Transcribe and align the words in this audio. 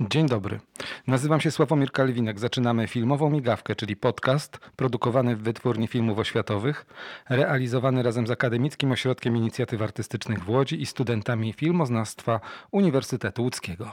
Dzień 0.00 0.26
dobry. 0.26 0.60
Nazywam 1.06 1.40
się 1.40 1.50
Sławomir 1.50 1.92
Kalwinek. 1.92 2.38
Zaczynamy 2.38 2.88
filmową 2.88 3.30
migawkę, 3.30 3.76
czyli 3.76 3.96
podcast 3.96 4.58
produkowany 4.76 5.36
w 5.36 5.42
Wytwórni 5.42 5.86
Filmów 5.86 6.18
Oświatowych, 6.18 6.86
realizowany 7.28 8.02
razem 8.02 8.26
z 8.26 8.30
Akademickim 8.30 8.92
Ośrodkiem 8.92 9.36
Inicjatyw 9.36 9.82
Artystycznych 9.82 10.44
w 10.44 10.50
Łodzi 10.50 10.82
i 10.82 10.86
studentami 10.86 11.52
filmoznawstwa 11.52 12.40
Uniwersytetu 12.70 13.42
Łódzkiego. 13.42 13.90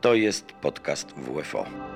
To 0.00 0.14
jest 0.14 0.52
podcast 0.52 1.12
WFO. 1.12 1.91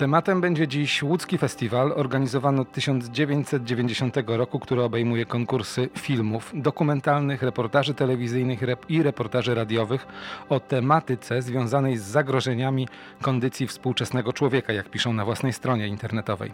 Tematem 0.00 0.40
będzie 0.40 0.68
dziś 0.68 1.02
łódzki 1.02 1.38
festiwal 1.38 1.92
organizowany 1.96 2.60
od 2.60 2.72
1990 2.72 4.16
roku, 4.26 4.58
który 4.58 4.82
obejmuje 4.82 5.26
konkursy 5.26 5.88
filmów 5.98 6.52
dokumentalnych, 6.54 7.42
reportaży 7.42 7.94
telewizyjnych 7.94 8.60
i 8.88 9.02
reportaży 9.02 9.54
radiowych 9.54 10.06
o 10.48 10.60
tematyce 10.60 11.42
związanej 11.42 11.96
z 11.96 12.02
zagrożeniami 12.02 12.88
kondycji 13.22 13.66
współczesnego 13.66 14.32
człowieka, 14.32 14.72
jak 14.72 14.90
piszą 14.90 15.12
na 15.12 15.24
własnej 15.24 15.52
stronie 15.52 15.88
internetowej. 15.88 16.52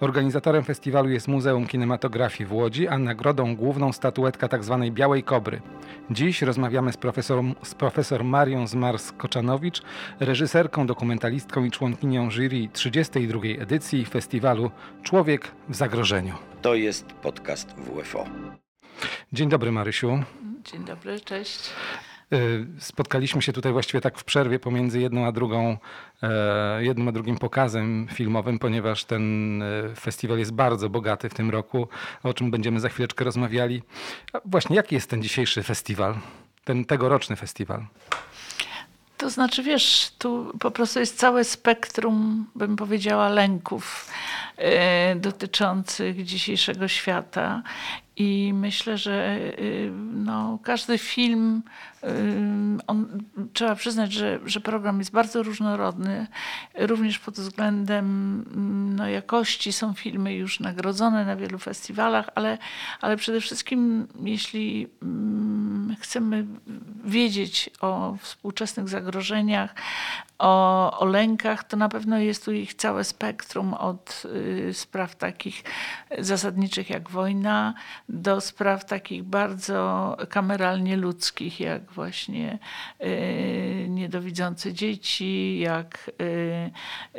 Organizatorem 0.00 0.64
festiwalu 0.64 1.10
jest 1.10 1.28
Muzeum 1.28 1.66
Kinematografii 1.66 2.48
w 2.48 2.52
Łodzi, 2.52 2.88
a 2.88 2.98
nagrodą 2.98 3.56
główną 3.56 3.92
statuetka 3.92 4.48
tzw. 4.48 4.78
Tak 4.82 4.92
Białej 4.92 5.22
Kobry. 5.22 5.60
Dziś 6.10 6.42
rozmawiamy 6.42 6.92
z, 6.92 6.96
profesor, 6.96 7.42
z 7.62 7.74
profesor 7.74 8.24
Marią 8.24 8.64
Zmars-Koczanowicz, 8.64 9.82
reżyserką, 10.20 10.86
dokumentalistką 10.86 11.64
i 11.64 11.70
członkinią 11.70 12.30
jury 12.30 12.68
32. 12.82 13.40
edycji 13.58 14.04
festiwalu 14.04 14.70
Człowiek 15.02 15.52
w 15.68 15.74
zagrożeniu. 15.74 16.34
To 16.62 16.74
jest 16.74 17.06
podcast 17.06 17.74
WFO. 17.76 18.24
Dzień 19.32 19.48
dobry 19.48 19.72
Marysiu. 19.72 20.22
Dzień 20.64 20.84
dobry, 20.84 21.20
cześć. 21.20 21.70
Y, 22.32 22.66
spotkaliśmy 22.78 23.42
się 23.42 23.52
tutaj 23.52 23.72
właściwie 23.72 24.00
tak 24.00 24.18
w 24.18 24.24
przerwie 24.24 24.58
pomiędzy 24.58 25.00
jedną 25.00 25.26
a 25.26 25.32
drugą, 25.32 25.76
e, 26.22 26.84
jednym 26.84 27.08
a 27.08 27.12
drugim 27.12 27.38
pokazem 27.38 28.08
filmowym, 28.12 28.58
ponieważ 28.58 29.04
ten 29.04 29.62
e, 29.62 29.94
festiwal 29.94 30.38
jest 30.38 30.52
bardzo 30.52 30.90
bogaty 30.90 31.28
w 31.28 31.34
tym 31.34 31.50
roku, 31.50 31.88
o 32.22 32.34
czym 32.34 32.50
będziemy 32.50 32.80
za 32.80 32.88
chwileczkę 32.88 33.24
rozmawiali. 33.24 33.82
A 34.32 34.40
właśnie, 34.44 34.76
jaki 34.76 34.94
jest 34.94 35.10
ten 35.10 35.22
dzisiejszy 35.22 35.62
festiwal, 35.62 36.14
ten 36.64 36.84
tegoroczny 36.84 37.36
festiwal? 37.36 37.86
To 39.22 39.30
znaczy, 39.30 39.62
wiesz, 39.62 40.10
tu 40.18 40.52
po 40.60 40.70
prostu 40.70 41.00
jest 41.00 41.18
całe 41.18 41.44
spektrum, 41.44 42.46
bym 42.54 42.76
powiedziała, 42.76 43.28
lęków 43.28 44.10
e, 44.56 45.16
dotyczących 45.16 46.24
dzisiejszego 46.24 46.88
świata. 46.88 47.62
I 48.16 48.52
myślę, 48.54 48.98
że 48.98 49.40
y, 49.58 49.90
no, 50.12 50.58
każdy 50.62 50.98
film, 50.98 51.62
y, 52.04 52.06
on, 52.86 53.22
trzeba 53.52 53.74
przyznać, 53.74 54.12
że, 54.12 54.38
że 54.46 54.60
program 54.60 54.98
jest 54.98 55.12
bardzo 55.12 55.42
różnorodny, 55.42 56.26
również 56.74 57.18
pod 57.18 57.34
względem 57.34 58.04
mm, 58.54 58.96
no, 58.96 59.08
jakości. 59.08 59.72
Są 59.72 59.94
filmy 59.94 60.34
już 60.34 60.60
nagrodzone 60.60 61.24
na 61.24 61.36
wielu 61.36 61.58
festiwalach, 61.58 62.28
ale, 62.34 62.58
ale 63.00 63.16
przede 63.16 63.40
wszystkim, 63.40 64.08
jeśli 64.24 64.88
mm, 65.02 65.96
chcemy 66.00 66.46
wiedzieć 67.04 67.70
o 67.80 68.16
współczesnych 68.20 68.88
zagrożeniach, 68.88 69.74
o, 70.38 70.98
o 70.98 71.04
lękach, 71.04 71.64
to 71.64 71.76
na 71.76 71.88
pewno 71.88 72.18
jest 72.18 72.44
tu 72.44 72.52
ich 72.52 72.74
całe 72.74 73.04
spektrum 73.04 73.74
od 73.74 74.22
y, 74.24 74.74
spraw 74.74 75.16
takich 75.16 75.64
zasadniczych 76.18 76.90
jak 76.90 77.10
wojna, 77.10 77.74
do 78.12 78.40
spraw 78.40 78.84
takich 78.84 79.22
bardzo 79.22 80.16
kameralnie 80.28 80.96
ludzkich, 80.96 81.60
jak 81.60 81.92
właśnie 81.92 82.58
y, 83.00 83.86
niedowidzące 83.88 84.72
dzieci, 84.72 85.58
jak 85.58 86.10
y, 86.20 86.70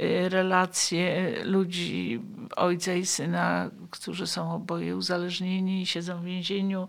y, 0.01 0.29
relacje 0.29 1.33
ludzi, 1.43 2.21
ojca 2.55 2.93
i 2.93 3.05
syna, 3.05 3.69
którzy 3.89 4.27
są 4.27 4.53
oboje 4.53 4.95
uzależnieni 4.95 5.81
i 5.81 5.85
siedzą 5.85 6.21
w 6.21 6.23
więzieniu, 6.23 6.87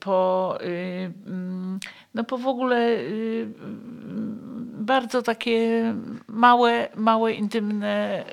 po, 0.00 0.58
mm, 1.26 1.80
no 2.16 2.24
po 2.24 2.38
w 2.38 2.46
ogóle 2.46 2.98
y, 2.98 3.46
bardzo 4.86 5.22
takie 5.22 5.94
małe, 6.28 6.88
małe 6.96 7.32
intymne 7.32 8.24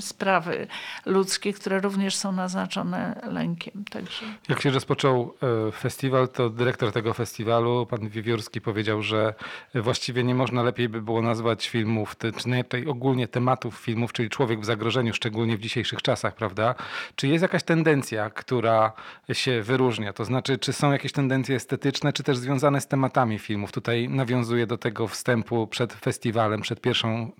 sprawy 0.00 0.66
ludzkie, 1.06 1.52
które 1.52 1.80
również 1.80 2.16
są 2.16 2.32
naznaczone 2.32 3.20
lękiem. 3.30 3.84
Także. 3.90 4.26
Jak 4.48 4.60
się 4.60 4.70
rozpoczął 4.70 5.34
e, 5.68 5.72
festiwal, 5.72 6.28
to 6.28 6.50
dyrektor 6.50 6.92
tego 6.92 7.14
festiwalu, 7.14 7.86
pan 7.86 8.08
Wiewiórski, 8.08 8.60
powiedział, 8.60 9.02
że 9.02 9.34
właściwie 9.74 10.24
nie 10.24 10.34
można 10.34 10.62
lepiej 10.62 10.88
by 10.88 11.02
było 11.02 11.22
nazwać 11.22 11.68
filmów, 11.68 12.16
czy 12.18 12.48
najlepiej 12.48 12.86
ogólnie 12.86 13.28
tematów 13.28 13.76
filmów, 13.76 14.12
czyli 14.12 14.30
człowiek 14.30 14.60
w 14.60 14.64
zagrożeniu, 14.64 15.14
szczególnie 15.14 15.56
w 15.56 15.60
dzisiejszych 15.60 16.02
czasach, 16.02 16.34
prawda? 16.34 16.74
Czy 17.16 17.28
jest 17.28 17.42
jakaś 17.42 17.62
tendencja, 17.62 18.30
która 18.30 18.92
się 19.32 19.62
wyróżnia? 19.62 20.12
To 20.12 20.24
znaczy, 20.24 20.58
czy 20.58 20.72
są 20.72 20.92
jakieś 20.92 21.12
tendencje 21.12 21.56
estetyczne, 21.56 22.12
czy 22.12 22.22
też 22.22 22.38
związane 22.38 22.80
z 22.80 22.86
tematami 22.86 23.25
filmów? 23.38 23.72
Tutaj 23.72 24.08
nawiązuję 24.08 24.66
do 24.66 24.78
tego 24.78 25.08
wstępu 25.08 25.66
przed 25.66 25.92
festiwalem, 25.92 26.60
przed 26.60 26.80
pierwszą, 26.80 27.32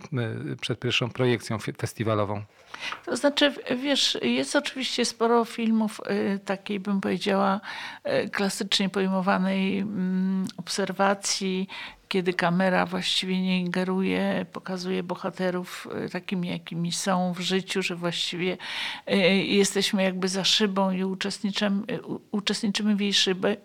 e, 0.52 0.56
przed 0.56 0.80
pierwszą 0.80 1.10
projekcją 1.10 1.58
festiwalową. 1.58 2.42
To 3.04 3.16
znaczy, 3.16 3.54
wiesz, 3.76 4.18
jest 4.22 4.56
oczywiście 4.56 5.04
sporo 5.04 5.44
filmów 5.44 6.00
y, 6.34 6.38
takiej, 6.38 6.80
bym 6.80 7.00
powiedziała, 7.00 7.60
y, 8.24 8.30
klasycznie 8.30 8.88
pojmowanej 8.88 9.78
mm, 9.78 10.46
obserwacji 10.56 11.68
kiedy 12.08 12.34
kamera 12.34 12.86
właściwie 12.86 13.42
nie 13.42 13.60
ingeruje, 13.60 14.46
pokazuje 14.52 15.02
bohaterów 15.02 15.88
e, 15.94 16.08
takimi, 16.08 16.48
jakimi 16.48 16.92
są 16.92 17.32
w 17.32 17.40
życiu, 17.40 17.82
że 17.82 17.96
właściwie 17.96 18.56
e, 19.06 19.16
jesteśmy 19.36 20.02
jakby 20.02 20.28
za 20.28 20.44
szybą 20.44 20.90
i 20.90 21.04
uczestniczymy, 21.04 21.82
e, 21.92 21.98
uczestniczymy 22.30 22.96
w, 22.96 23.00
jej 23.00 23.14
szybę, 23.14 23.56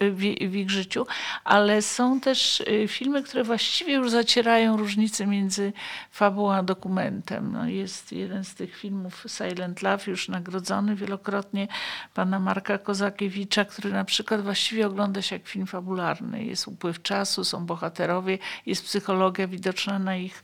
w 0.48 0.56
ich 0.56 0.70
życiu, 0.70 1.06
ale 1.44 1.82
są 1.82 2.20
też 2.20 2.64
filmy, 2.88 3.24
które 3.24 3.44
właściwie 3.44 3.94
już 3.94 4.12
zacierają 4.12 4.78
różnice 4.78 5.28
między 5.28 5.74
fabułą 6.12 6.54
a 6.54 6.64
dokumentem. 6.64 7.52
No 7.52 7.68
jest 7.68 8.12
jeden 8.12 8.44
z 8.44 8.56
tych 8.56 8.78
filmów 8.78 9.26
Silent 9.28 9.82
Love, 9.82 10.04
już 10.08 10.30
nagrodzony 10.30 10.96
wielokrotnie 10.96 11.68
pana 12.14 12.40
Marka 12.40 12.78
Kozakiewicza, 12.78 13.66
który 13.66 13.92
na 13.92 14.06
przykład 14.06 14.42
właściwie 14.42 14.88
ogląda 14.88 15.22
się 15.22 15.36
jak 15.36 15.48
film 15.48 15.68
fabularny. 15.68 16.44
Jest 16.46 16.68
upływ 16.68 17.02
czasu, 17.02 17.44
są 17.44 17.66
bohaterowie, 17.66 18.31
jest 18.66 18.86
psychologia 18.86 19.48
widoczna 19.48 20.00
na 20.00 20.16
ich, 20.16 20.44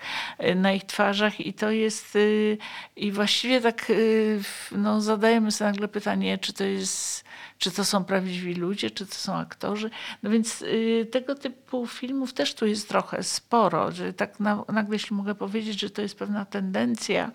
na 0.56 0.74
ich 0.74 0.84
twarzach 0.84 1.40
i 1.40 1.53
to 1.53 1.72
jest 1.72 2.16
y, 2.16 2.58
i 2.96 3.12
właściwie 3.12 3.62
tak 3.62 3.90
y, 3.90 4.40
no, 4.72 5.02
zadajemy 5.02 5.52
sobie 5.52 5.72
nagle 5.72 5.88
pytanie, 5.88 6.38
czy 6.38 6.53
to 6.53 6.64
jest 6.64 7.27
czy 7.58 7.72
to 7.72 7.86
są 7.86 8.03
prawdziwi 8.03 8.53
ludzie, 8.56 8.92
czy 8.92 9.06
to 9.06 9.16
są 9.16 9.36
aktorzy. 9.36 9.90
No 10.24 10.30
więc 10.30 10.62
y, 10.62 11.08
tego 11.12 11.36
typu 11.36 11.88
filmów 11.88 12.34
też 12.34 12.53
tu 12.53 12.66
jest 12.66 12.90
trochę 12.90 13.24
sporo, 13.24 13.92
że 13.92 14.14
tak 14.14 14.40
na, 14.40 14.64
nagle, 14.74 14.96
jeśli 14.96 15.16
mogę 15.16 15.36
powiedzieć, 15.36 15.80
że 15.80 15.90
to 15.90 16.02
jest 16.02 16.20
pewna 16.20 16.46
tendencja, 16.46 17.31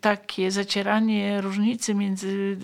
takie 0.00 0.50
zacieranie 0.50 1.40
różnicy 1.40 1.94
między 1.94 2.58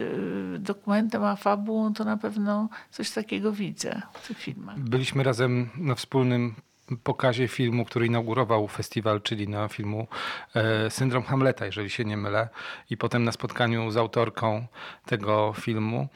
dokumentem 0.58 1.24
a 1.24 1.36
fabułą, 1.36 1.94
to 1.94 2.04
na 2.04 2.16
pewno 2.16 2.68
coś 2.90 3.10
takiego 3.10 3.52
widzę 3.52 4.02
w 4.12 4.28
tych 4.28 4.38
filmach. 4.38 4.78
Byliśmy 4.78 5.22
razem 5.22 5.68
na 5.76 5.94
wspólnym 5.94 6.54
pokazie 6.96 7.48
filmu, 7.48 7.84
który 7.84 8.06
inaugurował 8.06 8.68
festiwal, 8.68 9.22
czyli 9.22 9.48
na 9.48 9.68
filmu 9.68 10.06
e, 10.54 10.90
Syndrom 10.90 11.22
Hamleta, 11.22 11.66
jeżeli 11.66 11.90
się 11.90 12.04
nie 12.04 12.16
mylę, 12.16 12.48
i 12.90 12.96
potem 12.96 13.24
na 13.24 13.32
spotkaniu 13.32 13.90
z 13.90 13.96
autorką 13.96 14.66
tego 15.06 15.52
filmu. 15.60 16.08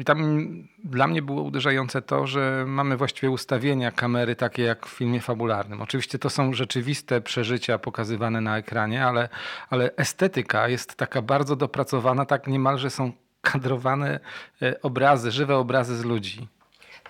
I 0.00 0.04
tam 0.04 0.48
dla 0.84 1.06
mnie 1.06 1.22
było 1.22 1.42
uderzające 1.42 2.02
to, 2.02 2.26
że 2.26 2.64
mamy 2.66 2.96
właściwie 2.96 3.30
ustawienia 3.30 3.90
kamery 3.90 4.36
takie 4.36 4.62
jak 4.62 4.86
w 4.86 4.90
filmie 4.90 5.20
fabularnym. 5.20 5.82
Oczywiście 5.82 6.18
to 6.18 6.30
są 6.30 6.52
rzeczywiste 6.52 7.20
przeżycia 7.20 7.78
pokazywane 7.78 8.40
na 8.40 8.58
ekranie, 8.58 9.06
ale, 9.06 9.28
ale 9.70 9.90
estetyka 9.96 10.68
jest 10.68 10.94
taka 10.94 11.22
bardzo 11.22 11.56
dopracowana, 11.56 12.24
tak 12.24 12.46
niemalże 12.46 12.90
są 12.90 13.12
kadrowane 13.40 14.20
e, 14.62 14.82
obrazy, 14.82 15.30
żywe 15.30 15.56
obrazy 15.56 15.96
z 15.96 16.04
ludzi. 16.04 16.48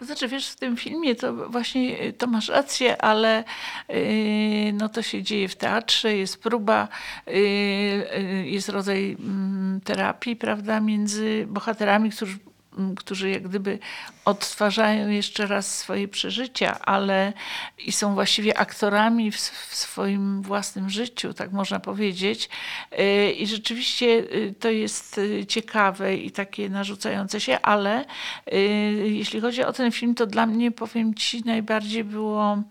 Znaczy, 0.00 0.28
wiesz, 0.28 0.48
w 0.48 0.56
tym 0.56 0.76
filmie 0.76 1.14
to 1.14 1.50
właśnie 1.50 2.02
y, 2.02 2.12
to 2.12 2.26
masz 2.26 2.48
rację, 2.48 3.02
ale 3.02 3.44
yy, 3.88 4.72
no 4.72 4.88
to 4.88 5.02
się 5.02 5.22
dzieje 5.22 5.48
w 5.48 5.56
teatrze, 5.56 6.16
jest 6.16 6.42
próba, 6.42 6.88
yy, 7.26 8.46
jest 8.46 8.68
rodzaj 8.68 9.10
yy, 9.10 9.80
terapii, 9.84 10.36
prawda, 10.36 10.80
między 10.80 11.46
bohaterami, 11.48 12.10
którzy, 12.10 12.32
mm, 12.32 12.55
którzy 12.96 13.30
jak 13.30 13.48
gdyby 13.48 13.78
odtwarzają 14.24 15.08
jeszcze 15.08 15.46
raz 15.46 15.78
swoje 15.78 16.08
przeżycia, 16.08 16.80
ale 16.80 17.32
i 17.78 17.92
są 17.92 18.14
właściwie 18.14 18.58
aktorami 18.58 19.32
w, 19.32 19.36
w 19.36 19.74
swoim 19.74 20.42
własnym 20.42 20.90
życiu, 20.90 21.34
tak 21.34 21.52
można 21.52 21.80
powiedzieć. 21.80 22.48
Y, 22.98 23.32
I 23.32 23.46
rzeczywiście 23.46 24.06
y, 24.06 24.54
to 24.60 24.70
jest 24.70 25.20
ciekawe 25.48 26.16
i 26.16 26.30
takie 26.30 26.68
narzucające 26.68 27.40
się, 27.40 27.60
ale 27.60 28.04
jeśli 29.04 29.40
chodzi 29.40 29.64
o 29.64 29.72
ten 29.72 29.92
film, 29.92 30.14
to 30.14 30.26
dla 30.26 30.46
mnie, 30.46 30.70
powiem 30.70 31.14
Ci, 31.14 31.44
najbardziej 31.44 32.04
było 32.04 32.62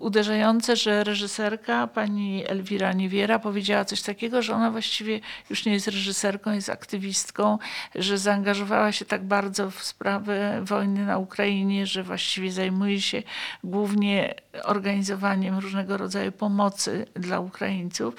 uderzające, 0.00 0.76
że 0.76 1.04
reżyserka, 1.04 1.86
pani 1.86 2.44
Elwira 2.46 2.92
Niewiera, 2.92 3.38
powiedziała 3.38 3.84
coś 3.84 4.02
takiego, 4.02 4.42
że 4.42 4.54
ona 4.54 4.70
właściwie 4.70 5.20
już 5.50 5.64
nie 5.64 5.72
jest 5.72 5.88
reżyserką, 5.88 6.52
jest 6.52 6.70
aktywistką, 6.70 7.58
że 7.94 8.18
zaangażowała 8.34 8.92
się 8.92 9.04
tak 9.04 9.24
bardzo 9.24 9.70
w 9.70 9.84
sprawę 9.84 10.60
wojny 10.64 11.06
na 11.06 11.18
Ukrainie, 11.18 11.86
że 11.86 12.02
właściwie 12.02 12.52
zajmuje 12.52 13.00
się 13.00 13.22
głównie 13.64 14.34
organizowaniem 14.64 15.58
różnego 15.58 15.96
rodzaju 15.96 16.32
pomocy 16.32 17.06
dla 17.14 17.40
Ukraińców. 17.40 18.14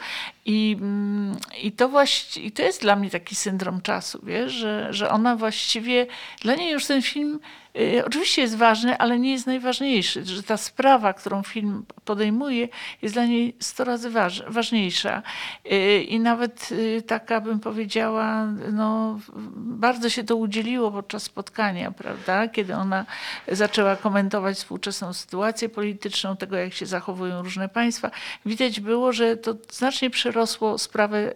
I, 0.45 0.77
mm, 0.81 1.37
i, 1.61 1.71
to, 1.71 1.89
właśnie, 1.89 2.43
i 2.43 2.51
to 2.51 2.61
jest 2.61 2.81
dla 2.81 2.95
mnie 2.95 3.09
taki 3.09 3.35
syndrom 3.35 3.81
czasu, 3.81 4.19
wiesz, 4.23 4.51
że, 4.53 4.93
że 4.93 5.09
ona 5.09 5.35
właściwie, 5.35 6.07
dla 6.41 6.55
niej 6.55 6.71
już 6.71 6.85
ten 6.85 7.01
film 7.01 7.39
oczywiście 8.05 8.41
jest 8.41 8.57
ważny, 8.57 8.97
ale 8.97 9.19
nie 9.19 9.31
jest 9.31 9.47
najważniejszy, 9.47 10.25
że 10.25 10.43
ta 10.43 10.57
sprawa, 10.57 11.13
którą 11.13 11.43
film 11.43 11.85
podejmuje, 12.05 12.67
jest 13.01 13.15
dla 13.15 13.25
niej 13.25 13.55
sto 13.59 13.83
razy 13.83 14.09
waż, 14.09 14.43
ważniejsza. 14.47 15.23
Y, 15.71 16.03
I 16.03 16.19
nawet 16.19 16.69
y, 16.71 17.01
taka 17.07 17.41
bym 17.41 17.59
powiedziała, 17.59 18.45
no, 18.71 19.19
bardzo 19.55 20.09
się 20.09 20.23
to 20.23 20.35
udzieliło 20.35 20.91
podczas 20.91 21.23
spotkania, 21.23 21.91
prawda? 21.91 22.47
Kiedy 22.47 22.75
ona 22.75 23.05
zaczęła 23.47 23.95
komentować 23.95 24.57
współczesną 24.57 25.13
sytuację 25.13 25.69
polityczną, 25.69 26.37
tego 26.37 26.55
jak 26.55 26.73
się 26.73 26.85
zachowują 26.85 27.41
różne 27.41 27.69
państwa. 27.69 28.11
Widać 28.45 28.79
było, 28.79 29.13
że 29.13 29.37
to 29.37 29.55
znacznie 29.71 30.09
przerosło 30.09 30.77
sprawę 30.77 31.33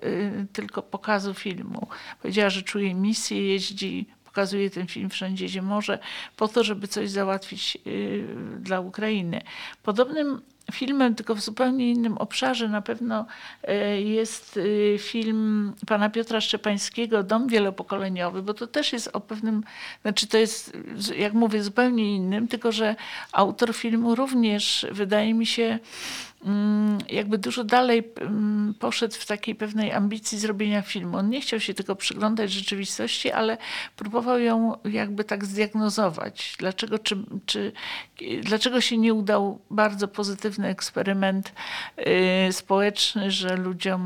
tylko 0.54 0.82
pokazu 0.82 1.34
filmu. 1.34 1.88
Powiedziała, 2.22 2.50
że 2.50 2.62
czuje 2.62 2.94
misję, 2.96 3.48
jeździ 3.48 4.08
pokazuje 4.40 4.70
ten 4.70 4.88
film 4.88 5.10
wszędzie, 5.10 5.46
gdzie 5.46 5.62
może, 5.62 6.00
po 6.38 6.48
to, 6.48 6.64
żeby 6.64 6.88
coś 6.88 7.10
załatwić 7.10 7.78
y, 7.88 8.26
dla 8.60 8.80
Ukrainy. 8.80 9.42
Podobnym 9.84 10.42
filmem, 10.72 11.16
tylko 11.16 11.36
w 11.36 11.42
zupełnie 11.42 11.92
innym 11.92 12.18
obszarze 12.18 12.68
na 12.68 12.82
pewno 12.82 13.26
y, 13.70 14.02
jest 14.02 14.58
y, 14.58 14.98
film 15.00 15.74
pana 15.88 16.10
Piotra 16.10 16.42
Szczepańskiego 16.42 17.24
Dom 17.24 17.48
wielopokoleniowy, 17.48 18.42
bo 18.42 18.54
to 18.54 18.68
też 18.68 18.94
jest 18.94 19.10
o 19.14 19.20
pewnym, 19.20 19.64
znaczy 20.02 20.28
to 20.28 20.38
jest, 20.38 20.78
jak 21.18 21.34
mówię, 21.34 21.64
zupełnie 21.64 22.16
innym, 22.16 22.48
tylko 22.48 22.72
że 22.72 22.96
autor 23.32 23.76
filmu 23.76 24.16
również 24.16 24.86
wydaje 24.92 25.34
mi 25.34 25.46
się 25.46 25.80
Mm, 26.46 26.98
jakby 27.10 27.38
dużo 27.38 27.64
dalej 27.64 28.12
mm, 28.22 28.74
poszedł 28.80 29.16
w 29.16 29.26
takiej 29.26 29.56
pewnej 29.56 29.92
ambicji 29.92 30.40
zrobienia 30.40 30.82
filmu. 30.82 31.18
On 31.18 31.30
nie 31.30 31.42
chciał 31.42 31.60
się 31.60 31.74
tylko 31.74 31.96
przyglądać 31.96 32.52
rzeczywistości, 32.52 33.32
ale 33.32 33.58
próbował 33.96 34.40
ją 34.40 34.78
jakby 34.86 35.24
tak 35.24 35.46
zdiagnozować. 35.46 36.56
Dlaczego, 36.60 37.00
czy, 37.00 37.18
czy, 37.46 37.72
dlaczego 38.44 38.82
się 38.82 38.98
nie 38.98 39.14
udał 39.14 39.60
bardzo 39.72 40.08
pozytywny 40.08 40.59
eksperyment 40.68 41.54
y, 42.50 42.54
społeczny, 42.54 43.32
że 43.32 43.56
ludziom 43.56 44.00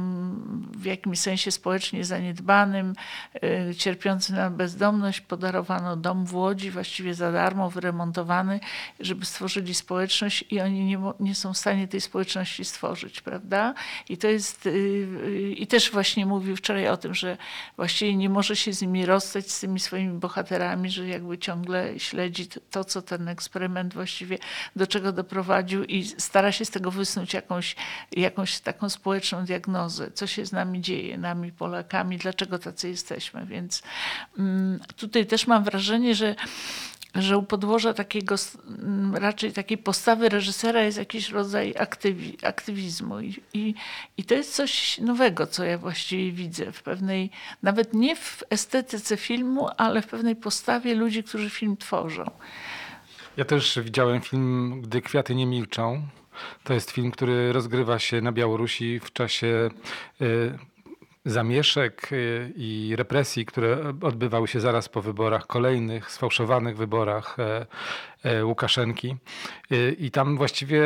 w 0.78 0.86
jakimś 0.86 1.20
sensie 1.20 1.52
społecznie 1.52 2.06
zaniedbanym, 2.06 2.94
y, 3.70 3.76
cierpiącym 3.76 4.36
na 4.36 4.50
bezdomność 4.50 5.22
podarowano 5.22 5.96
dom 5.96 6.26
w 6.26 6.36
Łodzi, 6.36 6.72
właściwie 6.72 7.14
za 7.14 7.32
darmo, 7.32 7.70
wyremontowany, 7.70 8.60
żeby 9.00 9.26
stworzyli 9.26 9.74
społeczność 9.74 10.46
i 10.50 10.62
oni 10.62 10.86
nie, 10.86 11.00
nie 11.20 11.36
są 11.36 11.54
w 11.54 11.58
stanie 11.58 11.88
tej 11.88 12.02
społeczności 12.02 12.66
stworzyć, 12.66 13.22
prawda? 13.22 13.74
I 14.10 14.18
to 14.18 14.28
jest, 14.28 14.66
y, 14.66 15.56
i 15.58 15.68
też 15.68 15.92
właśnie 15.92 16.26
mówił 16.26 16.56
wczoraj 16.56 16.88
o 16.88 16.98
tym, 16.98 17.14
że 17.14 17.38
właściwie 17.76 18.16
nie 18.16 18.30
może 18.30 18.56
się 18.56 18.74
z 18.74 18.82
nimi 18.82 19.06
rozstać, 19.06 19.52
z 19.52 19.60
tymi 19.60 19.80
swoimi 19.80 20.20
bohaterami, 20.20 20.90
że 20.90 21.08
jakby 21.08 21.38
ciągle 21.38 22.00
śledzi 22.00 22.48
to, 22.72 22.84
co 22.84 23.02
ten 23.02 23.28
eksperyment 23.28 23.94
właściwie, 23.94 24.38
do 24.76 24.88
czego 24.88 25.12
doprowadził 25.12 25.84
i 25.84 26.04
stara 26.04 26.43
się 26.52 26.66
z 26.66 26.70
tego 26.70 26.92
wysnuć 26.92 27.34
jakąś, 27.34 27.76
jakąś 28.12 28.60
taką 28.60 28.90
społeczną 28.90 29.46
diagnozę, 29.46 30.12
co 30.12 30.28
się 30.28 30.46
z 30.46 30.52
nami 30.52 30.82
dzieje, 30.82 31.18
nami 31.18 31.52
Polakami, 31.52 32.18
dlaczego 32.18 32.60
tacy 32.60 32.90
jesteśmy. 32.90 33.46
Więc 33.46 33.84
mm, 34.40 34.80
tutaj 34.96 35.26
też 35.26 35.48
mam 35.48 35.64
wrażenie, 35.64 36.16
że 36.16 36.36
że 37.16 37.38
u 37.38 37.44
podłoża 37.44 37.94
takiego, 37.94 38.36
raczej 39.14 39.54
takiej 39.54 39.78
postawy 39.78 40.30
reżysera 40.30 40.82
jest 40.82 40.98
jakiś 40.98 41.30
rodzaj 41.30 41.74
aktywi, 41.80 42.38
aktywizmu. 42.44 43.20
I, 43.20 43.36
i, 43.54 43.74
I 44.18 44.24
to 44.24 44.36
jest 44.36 44.56
coś 44.56 44.98
nowego, 44.98 45.48
co 45.48 45.64
ja 45.64 45.78
właściwie 45.78 46.32
widzę 46.32 46.72
w 46.72 46.84
pewnej, 46.84 47.30
nawet 47.64 47.94
nie 47.94 48.16
w 48.16 48.44
estetyce 48.50 49.18
filmu, 49.18 49.70
ale 49.78 50.02
w 50.02 50.08
pewnej 50.08 50.36
postawie 50.36 50.96
ludzi, 50.96 51.24
którzy 51.24 51.50
film 51.50 51.78
tworzą. 51.78 52.32
Ja 53.38 53.46
też 53.46 53.80
widziałem 53.84 54.22
film 54.22 54.82
Gdy 54.82 55.02
kwiaty 55.02 55.36
nie 55.36 55.46
milczą. 55.46 56.08
To 56.64 56.74
jest 56.74 56.92
film, 56.92 57.12
który 57.12 57.54
rozgrywa 57.54 58.00
się 58.00 58.22
na 58.22 58.32
Białorusi 58.32 59.00
w 59.00 59.14
czasie 59.14 59.70
y, 60.22 60.58
zamieszek 61.26 62.10
y, 62.12 62.54
i 62.56 62.94
represji, 62.96 63.46
które 63.46 63.94
odbywały 64.02 64.48
się 64.48 64.60
zaraz 64.60 64.90
po 64.90 65.02
wyborach, 65.02 65.48
kolejnych 65.48 66.12
sfałszowanych 66.12 66.78
wyborach 66.78 67.38
e, 67.40 67.66
e, 68.24 68.46
Łukaszenki. 68.46 69.16
I 69.98 70.12
tam 70.12 70.38
właściwie 70.38 70.82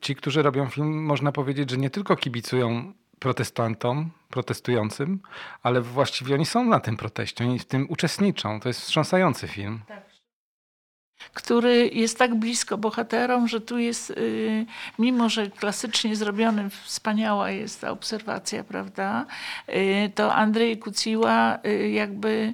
ci, 0.00 0.16
którzy 0.16 0.42
robią 0.42 0.68
film, 0.68 1.04
można 1.04 1.32
powiedzieć, 1.32 1.70
że 1.70 1.76
nie 1.76 1.90
tylko 1.90 2.16
kibicują 2.16 2.92
protestantom, 3.18 4.10
protestującym, 4.30 5.20
ale 5.62 5.80
właściwie 5.80 6.34
oni 6.34 6.46
są 6.46 6.64
na 6.64 6.80
tym 6.80 6.96
proteście, 6.96 7.44
oni 7.44 7.58
w 7.58 7.64
tym 7.64 7.86
uczestniczą. 7.88 8.60
To 8.60 8.68
jest 8.68 8.80
wstrząsający 8.80 9.48
film. 9.48 9.80
Tak 9.88 10.13
który 11.34 11.90
jest 11.92 12.18
tak 12.18 12.34
blisko 12.34 12.78
bohaterom, 12.78 13.48
że 13.48 13.60
tu 13.60 13.78
jest, 13.78 14.10
y, 14.10 14.66
mimo 14.98 15.28
że 15.28 15.50
klasycznie 15.50 16.16
zrobiony, 16.16 16.70
wspaniała 16.70 17.50
jest 17.50 17.80
ta 17.80 17.90
obserwacja, 17.90 18.64
prawda, 18.64 19.26
y, 19.68 20.10
to 20.14 20.34
Andrzej 20.34 20.78
Kuciła 20.78 21.58
y, 21.66 21.90
jakby 21.90 22.52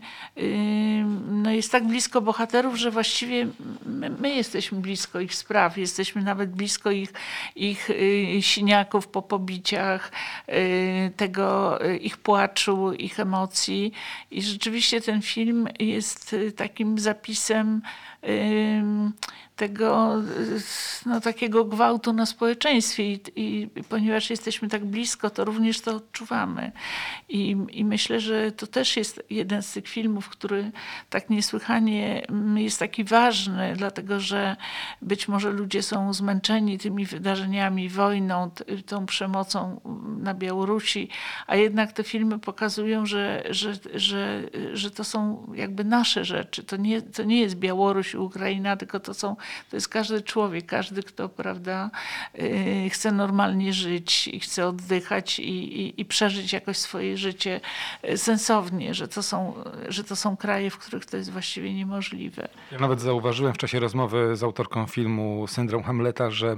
no 1.30 1.50
jest 1.50 1.72
tak 1.72 1.86
blisko 1.86 2.20
bohaterów, 2.20 2.76
że 2.76 2.90
właściwie 2.90 3.46
my, 3.86 4.10
my 4.10 4.34
jesteśmy 4.34 4.80
blisko 4.80 5.20
ich 5.20 5.34
spraw, 5.34 5.78
jesteśmy 5.78 6.22
nawet 6.22 6.50
blisko 6.50 6.90
ich, 6.90 7.12
ich 7.56 7.90
siniaków 8.40 9.08
po 9.08 9.22
pobiciach, 9.22 10.12
tego 11.16 11.78
ich 12.00 12.16
płaczu, 12.16 12.92
ich 12.92 13.20
emocji. 13.20 13.92
I 14.30 14.42
rzeczywiście 14.42 15.00
ten 15.00 15.22
film 15.22 15.68
jest 15.78 16.36
takim 16.56 16.98
zapisem 16.98 17.82
Øh, 18.22 19.10
tego 19.60 20.22
no, 21.06 21.20
takiego 21.20 21.64
gwałtu 21.64 22.12
na 22.12 22.26
społeczeństwie 22.26 23.12
I, 23.12 23.20
i, 23.36 23.70
ponieważ 23.88 24.30
jesteśmy 24.30 24.68
tak 24.68 24.84
blisko, 24.84 25.30
to 25.30 25.44
również 25.44 25.80
to 25.80 25.96
odczuwamy. 25.96 26.72
I, 27.28 27.56
I 27.72 27.84
myślę, 27.84 28.20
że 28.20 28.52
to 28.52 28.66
też 28.66 28.96
jest 28.96 29.22
jeden 29.30 29.62
z 29.62 29.72
tych 29.72 29.88
filmów, 29.88 30.28
który 30.28 30.72
tak 31.10 31.30
niesłychanie 31.30 32.26
jest 32.56 32.78
taki 32.78 33.04
ważny, 33.04 33.74
dlatego 33.76 34.20
że 34.20 34.56
być 35.02 35.28
może 35.28 35.50
ludzie 35.50 35.82
są 35.82 36.14
zmęczeni 36.14 36.78
tymi 36.78 37.06
wydarzeniami, 37.06 37.88
wojną, 37.88 38.50
tą 38.86 39.06
przemocą 39.06 39.80
na 40.18 40.34
Białorusi, 40.34 41.08
a 41.46 41.56
jednak 41.56 41.92
te 41.92 42.04
filmy 42.04 42.38
pokazują, 42.38 43.06
że, 43.06 43.42
że, 43.50 43.72
że, 43.94 44.42
że 44.72 44.90
to 44.90 45.04
są 45.04 45.46
jakby 45.54 45.84
nasze 45.84 46.24
rzeczy. 46.24 46.64
To 46.64 46.76
nie, 46.76 47.02
to 47.02 47.22
nie 47.22 47.40
jest 47.40 47.56
Białoruś, 47.56 48.14
Ukraina, 48.14 48.76
tylko 48.76 49.00
to 49.00 49.14
są 49.14 49.36
to 49.70 49.76
jest 49.76 49.88
każdy 49.88 50.22
człowiek, 50.22 50.66
każdy, 50.66 51.02
kto 51.02 51.28
prawda, 51.28 51.90
y, 52.38 52.90
chce 52.90 53.12
normalnie 53.12 53.72
żyć 53.72 54.28
i 54.28 54.40
chce 54.40 54.66
oddychać 54.66 55.38
i, 55.38 55.80
i, 55.80 56.00
i 56.00 56.04
przeżyć 56.04 56.52
jakoś 56.52 56.76
swoje 56.76 57.16
życie 57.16 57.60
y, 58.08 58.18
sensownie, 58.18 58.94
że 58.94 59.08
to, 59.08 59.22
są, 59.22 59.54
że 59.88 60.04
to 60.04 60.16
są 60.16 60.36
kraje, 60.36 60.70
w 60.70 60.78
których 60.78 61.06
to 61.06 61.16
jest 61.16 61.32
właściwie 61.32 61.74
niemożliwe. 61.74 62.48
Ja 62.72 62.78
nawet 62.78 63.00
zauważyłem 63.00 63.54
w 63.54 63.58
czasie 63.58 63.80
rozmowy 63.80 64.36
z 64.36 64.42
autorką 64.42 64.86
filmu 64.86 65.46
Syndrom 65.46 65.82
Hamleta, 65.82 66.30
że 66.30 66.56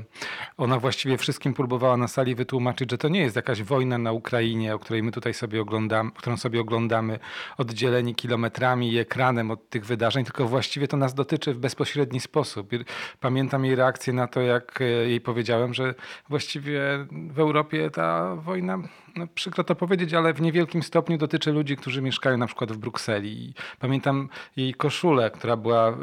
ona 0.57 0.79
właściwie 0.79 1.19
wszystkim 1.19 1.55
próbowała 1.55 1.97
na 1.97 2.09
sali 2.09 2.35
wytłumaczyć, 2.35 2.91
że 2.91 2.99
to 2.99 3.09
nie 3.09 3.21
jest 3.21 3.37
jakaś 3.37 3.63
wojna 3.63 3.99
na 3.99 4.13
Ukrainie, 4.13 4.75
o 4.75 4.79
której 4.79 5.03
my 5.03 5.13
tutaj 5.13 5.35
sobie 5.35 5.61
oglądamy, 5.61 6.11
którą 6.11 6.37
sobie 6.37 6.61
oglądamy 6.61 7.19
oddzieleni 7.59 8.15
kilometrami 8.15 8.93
i 8.93 8.99
ekranem 8.99 9.51
od 9.51 9.69
tych 9.69 9.87
wydarzeń, 9.87 10.25
tylko 10.25 10.49
właściwie 10.49 10.89
to 10.89 10.97
nas 10.97 11.15
dotyczy 11.15 11.55
w 11.55 11.59
bezpośredni 11.59 12.21
sposób 12.21 12.73
pamiętam 13.21 13.65
jej 13.65 13.75
reakcję 13.75 14.13
na 14.13 14.27
to, 14.27 14.41
jak 14.41 14.81
e, 14.81 14.85
jej 14.85 15.21
powiedziałem, 15.21 15.75
że 15.75 15.95
właściwie 16.29 16.81
w 17.11 17.39
Europie 17.39 17.91
ta 17.91 18.37
wojna, 18.37 18.79
no 19.17 19.27
przykro 19.35 19.65
to 19.65 19.75
powiedzieć, 19.75 20.15
ale 20.15 20.35
w 20.35 20.41
niewielkim 20.41 20.83
stopniu 20.83 21.19
dotyczy 21.19 21.53
ludzi, 21.53 21.77
którzy 21.77 22.03
mieszkają 22.03 22.37
na 22.37 22.47
przykład 22.47 22.73
w 22.73 22.77
Brukseli. 22.77 23.49
I 23.49 23.55
pamiętam 23.81 24.29
jej 24.57 24.75
koszulę, 24.75 25.31
która 25.31 25.57
była 25.57 25.89
e, 25.89 25.95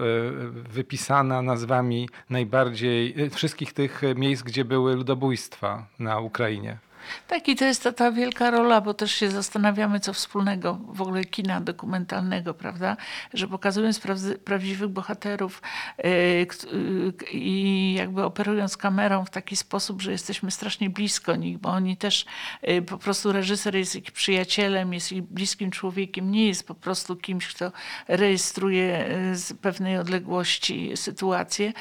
wypisana 0.69 1.41
nazwami 1.41 2.09
najbardziej 2.29 3.21
e, 3.21 3.29
wszystkich 3.29 3.73
tych 3.73 4.01
miejsc, 4.15 4.43
gdzie 4.43 4.65
były 4.65 4.95
ludobójstwa 4.95 5.85
na 5.99 6.19
Ukrainie. 6.19 6.88
Tak, 7.27 7.47
i 7.47 7.55
to 7.55 7.65
jest 7.65 7.83
ta, 7.83 7.91
ta 7.91 8.11
wielka 8.11 8.51
rola, 8.51 8.81
bo 8.81 8.93
też 8.93 9.11
się 9.11 9.29
zastanawiamy, 9.29 9.99
co 9.99 10.13
wspólnego 10.13 10.79
w 10.87 11.01
ogóle 11.01 11.25
kina 11.25 11.61
dokumentalnego, 11.61 12.53
prawda? 12.53 12.97
Że 13.33 13.47
pokazując 13.47 14.01
prawdziwych 14.45 14.89
bohaterów 14.89 15.61
yy, 15.97 16.09
yy, 16.09 17.13
i 17.31 17.93
jakby 17.93 18.23
operując 18.23 18.77
kamerą 18.77 19.25
w 19.25 19.29
taki 19.29 19.55
sposób, 19.55 20.01
że 20.01 20.11
jesteśmy 20.11 20.51
strasznie 20.51 20.89
blisko 20.89 21.35
nich, 21.35 21.57
bo 21.57 21.69
oni 21.69 21.97
też 21.97 22.25
yy, 22.63 22.81
po 22.81 22.97
prostu 22.97 23.31
reżyser 23.31 23.75
jest 23.75 23.95
ich 23.95 24.11
przyjacielem, 24.11 24.93
jest 24.93 25.11
ich 25.11 25.23
bliskim 25.23 25.71
człowiekiem, 25.71 26.31
nie 26.31 26.47
jest 26.47 26.67
po 26.67 26.75
prostu 26.75 27.15
kimś, 27.15 27.47
kto 27.47 27.71
rejestruje 28.07 29.05
z 29.33 29.53
pewnej 29.53 29.97
odległości 29.97 30.91
sytuację, 30.95 31.73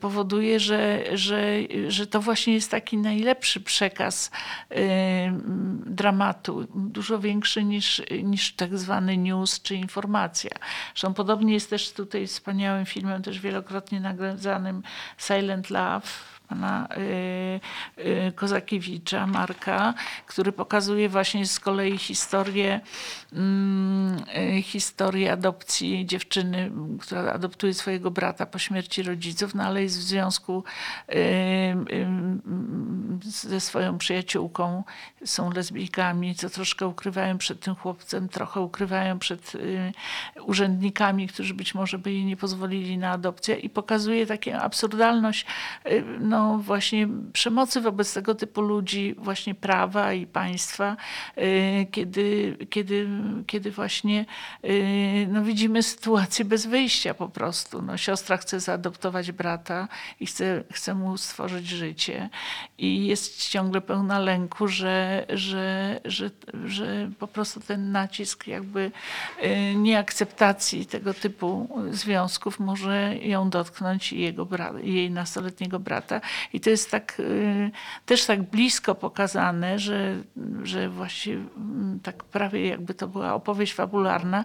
powoduje, 0.00 0.60
że, 0.60 1.04
że, 1.12 1.52
że 1.88 2.06
to 2.06 2.20
właśnie 2.20 2.54
jest 2.54 2.70
taki 2.70 2.98
najlepszy 2.98 3.60
przekaz 3.60 4.30
dramatu, 5.86 6.66
dużo 6.74 7.18
większy 7.18 7.64
niż, 7.64 8.02
niż 8.22 8.54
tak 8.54 8.78
zwany 8.78 9.16
news 9.16 9.62
czy 9.62 9.74
informacja. 9.74 10.50
Zresztą 10.94 11.14
podobnie 11.14 11.54
jest 11.54 11.70
też 11.70 11.92
tutaj 11.92 12.26
wspaniałym 12.26 12.86
filmem, 12.86 13.22
też 13.22 13.40
wielokrotnie 13.40 14.00
nagradzanym 14.00 14.82
Silent 15.18 15.70
Love, 15.70 16.06
pana 16.50 16.88
y, 16.96 17.60
y, 17.98 18.32
Kozakiewicza, 18.32 19.26
Marka, 19.26 19.94
który 20.26 20.52
pokazuje 20.52 21.08
właśnie 21.08 21.46
z 21.46 21.60
kolei 21.60 21.98
historię, 21.98 22.80
mm, 23.32 24.16
y, 24.58 24.62
historię 24.62 25.32
adopcji 25.32 26.06
dziewczyny, 26.06 26.70
która 27.00 27.32
adoptuje 27.32 27.74
swojego 27.74 28.10
brata 28.10 28.46
po 28.46 28.58
śmierci 28.58 29.02
rodziców, 29.02 29.54
no 29.54 29.64
ale 29.64 29.82
jest 29.82 29.98
w 29.98 30.02
związku 30.02 30.64
ze 33.22 33.60
swoją 33.60 33.98
przyjaciółką, 33.98 34.84
są 35.24 35.52
lesbijkami, 35.52 36.34
co 36.34 36.50
troszkę 36.50 36.86
ukrywają 36.86 37.38
przed 37.38 37.60
tym 37.60 37.74
chłopcem, 37.74 38.28
trochę 38.28 38.60
ukrywają 38.60 39.18
przed 39.18 39.52
urzędnikami, 40.42 41.28
którzy 41.28 41.54
być 41.54 41.74
może 41.74 41.98
by 41.98 42.12
jej 42.12 42.24
nie 42.24 42.36
pozwolili 42.36 42.98
na 42.98 43.10
adopcję 43.10 43.54
i 43.54 43.70
pokazuje 43.70 44.26
taką 44.26 44.52
absurdalność 44.52 45.46
no, 46.20 46.39
właśnie 46.58 47.08
przemocy 47.32 47.80
wobec 47.80 48.14
tego 48.14 48.34
typu 48.34 48.60
ludzi, 48.60 49.14
właśnie 49.18 49.54
prawa 49.54 50.12
i 50.12 50.26
państwa, 50.26 50.96
y, 51.38 51.86
kiedy, 51.90 52.56
kiedy, 52.70 53.08
kiedy 53.46 53.70
właśnie 53.70 54.26
y, 54.64 55.28
no 55.30 55.42
widzimy 55.42 55.82
sytuację 55.82 56.44
bez 56.44 56.66
wyjścia 56.66 57.14
po 57.14 57.28
prostu. 57.28 57.82
No, 57.82 57.96
siostra 57.96 58.36
chce 58.36 58.60
zaadoptować 58.60 59.32
brata 59.32 59.88
i 60.20 60.26
chce, 60.26 60.64
chce 60.72 60.94
mu 60.94 61.16
stworzyć 61.16 61.66
życie 61.66 62.28
i 62.78 63.06
jest 63.06 63.48
ciągle 63.48 63.80
pełna 63.80 64.18
lęku, 64.18 64.68
że, 64.68 65.26
że, 65.28 66.00
że, 66.04 66.30
że 66.64 67.10
po 67.18 67.26
prostu 67.26 67.60
ten 67.60 67.92
nacisk 67.92 68.46
jakby 68.46 68.90
y, 69.42 69.74
nieakceptacji 69.74 70.86
tego 70.86 71.14
typu 71.14 71.68
związków 71.90 72.60
może 72.60 73.16
ją 73.16 73.50
dotknąć 73.50 74.12
i 74.12 74.20
jego 74.20 74.48
jej 74.82 75.10
nastoletniego 75.10 75.78
brata. 75.78 76.20
I 76.52 76.60
to 76.60 76.70
jest 76.70 76.90
tak, 76.90 77.20
y, 77.20 77.70
też 78.06 78.26
tak 78.26 78.42
blisko 78.42 78.94
pokazane, 78.94 79.78
że, 79.78 80.16
że 80.62 80.88
właśnie 80.88 81.34
mm, 81.34 82.00
tak 82.02 82.24
prawie 82.24 82.68
jakby 82.68 82.94
to 82.94 83.08
była 83.08 83.34
opowieść 83.34 83.74
fabularna, 83.74 84.44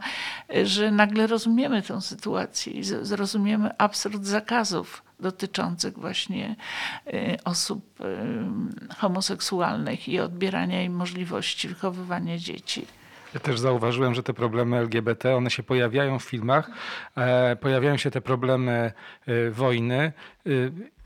że 0.63 0.91
nagle 0.91 1.27
rozumiemy 1.27 1.81
tę 1.81 2.01
sytuację 2.01 2.73
i 2.73 2.83
zrozumiemy 2.83 3.77
absurd 3.77 4.25
zakazów 4.25 5.05
dotyczących 5.19 5.99
właśnie 5.99 6.55
y, 7.07 7.37
osób 7.43 8.01
y, 8.01 8.95
homoseksualnych 8.95 10.07
i 10.07 10.19
odbierania 10.19 10.83
im 10.83 10.93
możliwości 10.93 11.67
wychowywania 11.67 12.37
dzieci. 12.37 12.85
Ja 13.33 13.39
też 13.39 13.59
zauważyłem, 13.59 14.15
że 14.15 14.23
te 14.23 14.33
problemy 14.33 14.77
LGBT, 14.77 15.35
one 15.35 15.49
się 15.49 15.63
pojawiają 15.63 16.19
w 16.19 16.23
filmach, 16.23 16.69
e, 17.17 17.55
pojawiają 17.55 17.97
się 17.97 18.11
te 18.11 18.21
problemy 18.21 18.91
wojny 19.51 20.13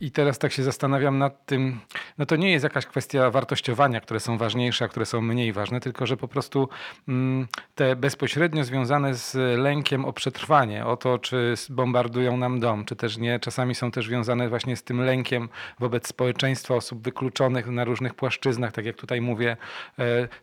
i 0.02 0.12
teraz 0.12 0.40
tak 0.40 0.52
się 0.52 0.64
zastanawiam 0.64 1.18
nad 1.18 1.46
tym, 1.46 1.80
no 2.18 2.26
to 2.26 2.36
nie 2.36 2.52
jest 2.52 2.64
jakaś 2.64 2.86
kwestia 2.86 3.32
wartościowania, 3.32 4.02
które 4.02 4.20
są 4.20 4.38
ważniejsze, 4.38 4.86
a 4.86 4.88
które 4.88 5.06
są 5.06 5.22
mniej 5.22 5.54
ważne, 5.54 5.80
tylko 5.80 6.06
że 6.06 6.18
po 6.18 6.28
prostu 6.28 6.70
mm, 7.08 7.48
te 7.76 7.96
bezpośrednio 7.96 8.64
związane 8.64 9.14
z 9.14 9.60
lękiem 9.60 10.06
o 10.06 10.14
przetrwanie, 10.14 10.86
o 10.86 10.98
to, 10.98 11.20
czy 11.20 11.54
bombardują 11.70 12.38
nam 12.38 12.60
dom, 12.60 12.86
czy 12.86 12.96
też 12.96 13.18
nie, 13.18 13.40
czasami 13.40 13.76
są 13.76 13.92
też 13.92 14.06
związane 14.06 14.50
właśnie 14.50 14.76
z 14.76 14.84
tym 14.84 15.02
lękiem 15.02 15.50
wobec 15.80 16.08
społeczeństwa, 16.08 16.76
osób 16.76 17.04
wykluczonych 17.04 17.68
na 17.68 17.84
różnych 17.84 18.14
płaszczyznach, 18.14 18.72
tak 18.72 18.86
jak 18.86 18.96
tutaj 18.96 19.22
mówię. 19.22 19.58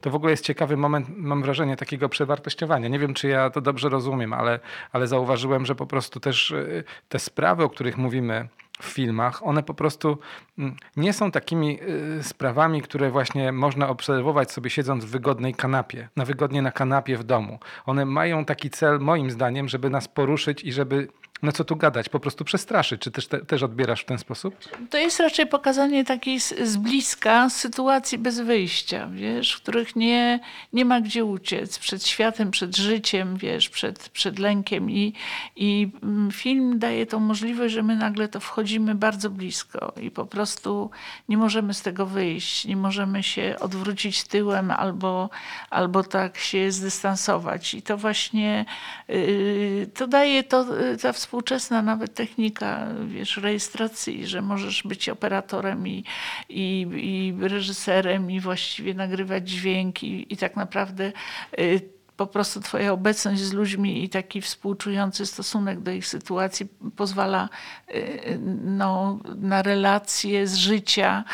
To 0.00 0.10
w 0.10 0.14
ogóle 0.14 0.30
jest 0.30 0.44
ciekawy 0.44 0.76
moment, 0.76 1.06
mam 1.16 1.42
wrażenie, 1.42 1.76
takiego 1.76 2.08
przewartościowania. 2.08 2.88
Nie 2.88 2.98
wiem, 2.98 3.14
czy 3.14 3.28
ja 3.28 3.50
to 3.50 3.60
dobrze 3.60 3.88
rozumiem, 3.88 4.32
ale, 4.32 4.60
ale 4.92 5.06
zauważyłem, 5.06 5.66
że 5.66 5.74
po 5.74 5.86
prostu 5.86 6.20
też 6.20 6.50
y, 6.50 6.84
te 7.08 7.18
sprawy, 7.18 7.64
o 7.64 7.68
których 7.68 7.96
mówimy, 7.96 8.48
w 8.80 8.84
filmach, 8.84 9.46
one 9.46 9.62
po 9.62 9.74
prostu 9.74 10.18
mm, 10.58 10.76
nie 10.96 11.12
są 11.12 11.30
takimi 11.30 11.78
y, 12.18 12.22
sprawami, 12.22 12.82
które 12.82 13.10
właśnie 13.10 13.52
można 13.52 13.88
obserwować 13.88 14.52
sobie 14.52 14.70
siedząc 14.70 15.04
w 15.04 15.08
wygodnej 15.08 15.54
kanapie, 15.54 16.08
na 16.16 16.24
wygodnie 16.24 16.62
na 16.62 16.72
kanapie 16.72 17.16
w 17.16 17.24
domu. 17.24 17.58
One 17.86 18.04
mają 18.04 18.44
taki 18.44 18.70
cel, 18.70 19.00
moim 19.00 19.30
zdaniem, 19.30 19.68
żeby 19.68 19.90
nas 19.90 20.08
poruszyć 20.08 20.64
i 20.64 20.72
żeby 20.72 21.08
no 21.42 21.52
co 21.52 21.64
tu 21.64 21.76
gadać, 21.76 22.08
po 22.08 22.20
prostu 22.20 22.44
przestraszyć. 22.44 23.00
Czy 23.00 23.10
też, 23.10 23.26
te, 23.26 23.38
też 23.38 23.62
odbierasz 23.62 24.00
w 24.00 24.04
ten 24.04 24.18
sposób? 24.18 24.54
To 24.90 24.98
jest 24.98 25.20
raczej 25.20 25.46
pokazanie 25.46 26.04
takiej 26.04 26.40
z, 26.40 26.58
z, 26.58 26.76
bliska 26.76 27.50
sytuacji 27.50 28.18
bez 28.18 28.40
wyjścia, 28.40 29.08
wiesz, 29.12 29.52
w 29.52 29.62
których 29.62 29.96
nie, 29.96 30.40
nie 30.72 30.84
ma 30.84 31.00
gdzie 31.00 31.24
uciec. 31.24 31.78
Przed 31.78 32.06
światem, 32.06 32.50
przed 32.50 32.76
życiem, 32.76 33.36
wiesz, 33.36 33.68
przed, 33.68 34.08
przed 34.08 34.38
lękiem. 34.38 34.90
I, 34.90 35.12
i 35.56 35.90
mm, 36.02 36.30
film 36.30 36.78
daje 36.78 37.06
tą 37.06 37.20
możliwość, 37.20 37.74
że 37.74 37.82
my 37.82 37.96
nagle 37.96 38.28
to 38.28 38.40
wchodzimy 38.40 38.94
bardzo 38.94 39.30
blisko 39.30 39.92
i 40.00 40.10
po 40.10 40.26
prostu 40.26 40.90
nie 41.28 41.36
możemy 41.36 41.74
z 41.74 41.82
tego 41.82 42.06
wyjść, 42.06 42.64
nie 42.64 42.76
możemy 42.76 43.22
się 43.22 43.56
odwrócić 43.60 44.24
tyłem 44.24 44.70
albo, 44.70 45.30
albo 45.70 46.04
tak 46.04 46.38
się 46.38 46.72
zdystansować. 46.72 47.74
I 47.74 47.82
to 47.82 47.96
właśnie 47.96 48.64
yy, 49.08 49.86
to 49.94 50.06
daje 50.06 50.42
to, 50.42 50.66
ta 51.02 51.12
współczesna 51.26 51.82
nawet 51.82 52.14
technika, 52.14 52.86
wiesz, 53.06 53.36
rejestracji, 53.36 54.26
że 54.26 54.42
możesz 54.42 54.82
być 54.82 55.08
operatorem 55.08 55.88
i, 55.88 56.04
i, 56.48 56.86
i 57.02 57.48
reżyserem 57.48 58.30
i 58.30 58.40
właściwie 58.40 58.94
nagrywać 58.94 59.50
dźwięki 59.50 60.26
i 60.34 60.36
tak 60.36 60.56
naprawdę 60.56 61.12
y, 61.58 61.80
po 62.16 62.26
prostu 62.26 62.60
Twoja 62.60 62.92
obecność 62.92 63.40
z 63.40 63.52
ludźmi 63.52 64.04
i 64.04 64.08
taki 64.08 64.40
współczujący 64.40 65.26
stosunek 65.26 65.80
do 65.80 65.90
ich 65.90 66.06
sytuacji 66.06 66.66
pozwala 66.96 67.48
y, 67.94 68.38
no, 68.64 69.18
na 69.36 69.62
relacje 69.62 70.46
z 70.46 70.56
życia, 70.56 71.24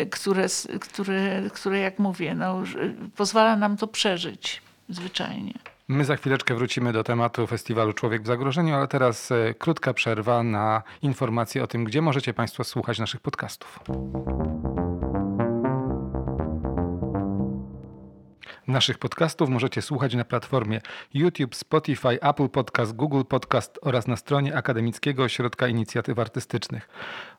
y, 0.00 0.06
które, 0.06 0.46
które, 0.80 1.42
które 1.54 1.78
jak 1.78 1.98
mówię, 1.98 2.34
no, 2.34 2.62
pozwala 3.16 3.56
nam 3.56 3.76
to 3.76 3.86
przeżyć 3.86 4.62
zwyczajnie. 4.88 5.69
My 5.90 6.04
za 6.04 6.16
chwileczkę 6.16 6.54
wrócimy 6.54 6.92
do 6.92 7.04
tematu 7.04 7.46
festiwalu 7.46 7.92
Człowiek 7.92 8.22
w 8.22 8.26
Zagrożeniu, 8.26 8.74
ale 8.74 8.88
teraz 8.88 9.32
e, 9.32 9.54
krótka 9.54 9.94
przerwa 9.94 10.42
na 10.42 10.82
informacje 11.02 11.62
o 11.62 11.66
tym, 11.66 11.84
gdzie 11.84 12.02
możecie 12.02 12.34
Państwo 12.34 12.64
słuchać 12.64 12.98
naszych 12.98 13.20
podcastów. 13.20 13.78
Naszych 18.70 18.98
podcastów 18.98 19.48
możecie 19.48 19.82
słuchać 19.82 20.14
na 20.14 20.24
platformie 20.24 20.80
YouTube, 21.14 21.54
Spotify, 21.54 22.20
Apple 22.20 22.48
Podcast, 22.48 22.96
Google 22.96 23.22
Podcast 23.28 23.78
oraz 23.82 24.06
na 24.06 24.16
stronie 24.16 24.56
Akademickiego 24.56 25.22
Ośrodka 25.22 25.68
Inicjatyw 25.68 26.18
Artystycznych. 26.18 26.88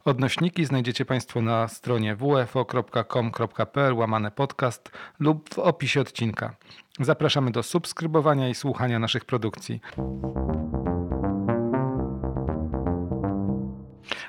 Odnośniki 0.05 0.65
znajdziecie 0.65 1.05
Państwo 1.05 1.41
na 1.41 1.67
stronie 1.67 2.15
wfo.com.pl 2.15 3.93
łamane 3.93 4.31
podcast 4.31 4.91
lub 5.19 5.53
w 5.53 5.59
opisie 5.59 6.01
odcinka. 6.01 6.55
Zapraszamy 6.99 7.51
do 7.51 7.63
subskrybowania 7.63 8.49
i 8.49 8.55
słuchania 8.55 8.99
naszych 8.99 9.25
produkcji. 9.25 9.81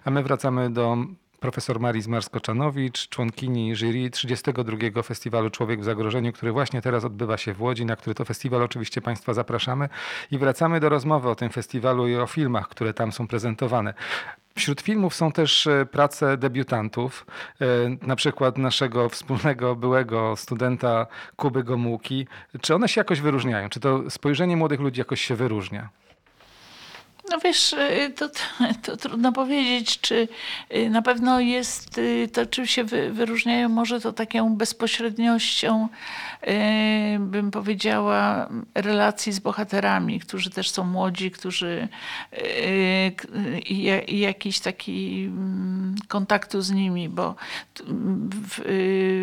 A 0.04 0.10
my 0.10 0.22
wracamy 0.22 0.70
do 0.70 0.96
profesor 1.42 1.80
Marii 1.80 2.02
Zmarsko-Czanowicz, 2.02 3.08
członkini 3.08 3.76
jury 3.76 4.10
32. 4.10 5.02
Festiwalu 5.02 5.50
Człowiek 5.50 5.80
w 5.80 5.84
Zagrożeniu, 5.84 6.32
który 6.32 6.52
właśnie 6.52 6.82
teraz 6.82 7.04
odbywa 7.04 7.36
się 7.36 7.54
w 7.54 7.62
Łodzi, 7.62 7.84
na 7.84 7.96
który 7.96 8.14
to 8.14 8.24
festiwal 8.24 8.62
oczywiście 8.62 9.00
Państwa 9.00 9.34
zapraszamy. 9.34 9.88
I 10.30 10.38
wracamy 10.38 10.80
do 10.80 10.88
rozmowy 10.88 11.28
o 11.28 11.34
tym 11.34 11.50
festiwalu 11.50 12.08
i 12.08 12.16
o 12.16 12.26
filmach, 12.26 12.68
które 12.68 12.94
tam 12.94 13.12
są 13.12 13.26
prezentowane. 13.26 13.94
Wśród 14.54 14.80
filmów 14.80 15.14
są 15.14 15.32
też 15.32 15.66
e, 15.66 15.86
prace 15.86 16.36
debiutantów, 16.36 17.26
e, 17.60 17.66
na 18.06 18.16
przykład 18.16 18.58
naszego 18.58 19.08
wspólnego 19.08 19.76
byłego 19.76 20.36
studenta 20.36 21.06
Kuby 21.36 21.64
Gomułki. 21.64 22.26
Czy 22.60 22.74
one 22.74 22.88
się 22.88 23.00
jakoś 23.00 23.20
wyróżniają? 23.20 23.68
Czy 23.68 23.80
to 23.80 24.10
spojrzenie 24.10 24.56
młodych 24.56 24.80
ludzi 24.80 25.00
jakoś 25.00 25.20
się 25.20 25.34
wyróżnia? 25.36 25.88
No 27.32 27.38
wiesz, 27.38 27.72
y, 27.72 28.12
to, 28.16 28.28
to, 28.82 28.96
trudno 28.96 29.32
powiedzieć, 29.32 30.00
czy 30.00 30.28
y, 30.76 30.90
na 30.90 31.02
pewno 31.02 31.40
jest, 31.40 31.98
y, 31.98 32.28
to 32.32 32.46
czym 32.46 32.66
się 32.66 32.84
wyróżniają, 32.84 33.68
może 33.68 34.00
to 34.00 34.12
taką 34.12 34.56
bezpośredniością, 34.56 35.88
bym 37.18 37.50
powiedziała, 37.50 38.48
relacji 38.74 39.32
z 39.32 39.38
bohaterami, 39.38 40.20
którzy 40.20 40.50
też 40.50 40.70
są 40.70 40.84
młodzi, 40.84 41.30
którzy 41.30 41.88
i 44.08 44.18
jakiś 44.18 44.60
taki 44.60 45.24
mm, 45.24 45.94
kontaktu 46.08 46.60
z 46.60 46.70
nimi, 46.70 47.08
bo 47.08 47.34
w, 48.48 48.60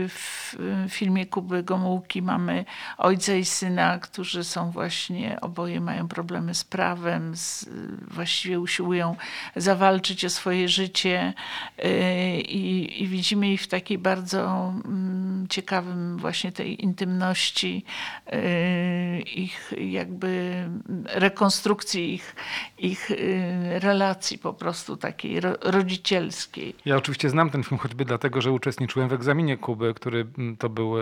w 0.09 0.55
filmie 0.89 1.25
Kuby 1.25 1.63
Gomułki 1.63 2.21
mamy 2.21 2.65
ojca 2.97 3.33
i 3.33 3.45
syna, 3.45 3.99
którzy 3.99 4.43
są 4.43 4.71
właśnie, 4.71 5.41
oboje 5.41 5.81
mają 5.81 6.07
problemy 6.07 6.55
z 6.55 6.63
prawem, 6.63 7.35
z 7.35 7.69
właściwie 8.07 8.59
usiłują 8.59 9.15
zawalczyć 9.55 10.25
o 10.25 10.29
swoje 10.29 10.69
życie 10.69 11.33
y, 11.79 12.41
i, 12.41 13.03
i 13.03 13.07
widzimy 13.07 13.51
ich 13.51 13.61
w 13.61 13.67
takiej 13.67 13.97
bardzo 13.97 14.73
mm, 14.85 15.47
ciekawym 15.49 16.17
właśnie 16.17 16.51
tej 16.51 16.83
intymności, 16.83 17.85
y, 18.33 19.21
ich 19.21 19.73
jakby 19.77 20.63
rekonstrukcji 21.05 22.13
ich, 22.13 22.35
ich 22.77 23.11
y, 23.11 23.79
relacji 23.79 24.37
po 24.37 24.53
prostu 24.53 24.97
takiej 24.97 25.39
rodzicielskiej. 25.61 26.75
Ja 26.85 26.97
oczywiście 26.97 27.29
znam 27.29 27.49
ten 27.49 27.63
film 27.63 27.79
choćby 27.79 28.05
dlatego, 28.05 28.41
że 28.41 28.51
uczestniczyłem 28.51 29.09
w 29.09 29.13
egzaminie 29.13 29.57
Kuby, 29.57 29.93
który 29.93 30.27
mm, 30.37 30.57
to 30.57 30.69
był 30.69 30.95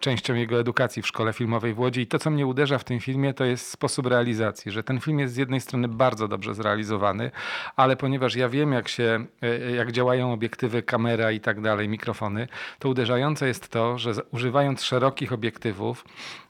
częścią 0.00 0.34
jego 0.34 0.60
edukacji 0.60 1.02
w 1.02 1.06
szkole 1.06 1.32
filmowej 1.32 1.74
w 1.74 1.78
Łodzi 1.78 2.00
i 2.00 2.06
to, 2.06 2.18
co 2.18 2.30
mnie 2.30 2.46
uderza 2.46 2.78
w 2.78 2.84
tym 2.84 3.00
filmie, 3.00 3.34
to 3.34 3.44
jest 3.44 3.70
sposób 3.70 4.06
realizacji, 4.06 4.72
że 4.72 4.82
ten 4.82 5.00
film 5.00 5.18
jest 5.18 5.34
z 5.34 5.36
jednej 5.36 5.60
strony 5.60 5.77
bardzo 5.88 6.28
dobrze 6.28 6.54
zrealizowany, 6.54 7.30
ale 7.76 7.96
ponieważ 7.96 8.36
ja 8.36 8.48
wiem, 8.48 8.72
jak, 8.72 8.88
się, 8.88 9.26
e, 9.42 9.70
jak 9.70 9.92
działają 9.92 10.32
obiektywy, 10.32 10.82
kamera 10.82 11.30
i 11.30 11.40
tak 11.40 11.60
dalej, 11.60 11.88
mikrofony, 11.88 12.48
to 12.78 12.88
uderzające 12.88 13.46
jest 13.46 13.68
to, 13.68 13.98
że 13.98 14.12
używając 14.32 14.82
szerokich 14.82 15.32
obiektywów, 15.32 16.04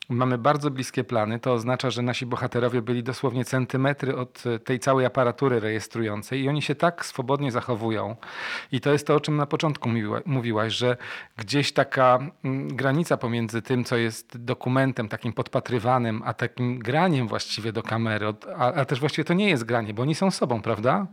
mamy 0.09 0.39
bardzo 0.39 0.71
bliskie 0.71 1.05
plany, 1.05 1.41
to 1.41 1.53
oznacza, 1.53 1.91
że 1.91 2.03
nasi 2.03 2.27
bohaterowie 2.27 2.83
byli 2.83 3.03
dosłownie 3.03 3.45
centymetry 3.45 4.17
od 4.17 4.47
e, 4.47 4.59
tej 4.59 4.79
całej 4.79 5.07
aparatury 5.07 5.61
rejestrującej 5.61 6.43
i 6.43 6.49
oni 6.49 6.63
się 6.63 6.75
tak 6.75 7.07
swobodnie 7.07 7.53
zachowują. 7.53 8.17
I 8.73 8.81
to 8.81 8.93
jest 8.93 9.07
to, 9.07 9.15
o 9.15 9.21
czym 9.21 9.37
na 9.37 9.47
początku 9.47 9.89
mówiłaś, 10.27 10.73
że 10.73 10.97
gdzieś 11.37 11.73
taka 11.73 12.19
mm, 12.45 12.77
granica 12.77 13.17
pomiędzy 13.17 13.63
tym, 13.63 13.85
co 13.85 13.97
jest 13.97 14.45
dokumentem 14.45 15.09
takim 15.09 15.33
podpatrywanym, 15.33 16.23
a 16.25 16.35
takim 16.35 16.79
graniem 16.79 17.29
właściwie 17.29 17.73
do 17.73 17.83
kamery, 17.83 18.27
a, 18.57 18.73
a 18.73 18.85
też 18.85 19.01
właściwie 19.01 19.25
to 19.25 19.35
nie 19.35 19.49
jest 19.49 19.65
granie, 19.65 19.95
bo 19.95 20.03
oni 20.03 20.15
są 20.15 20.31
sobą, 20.31 20.63
prawda? 20.63 21.07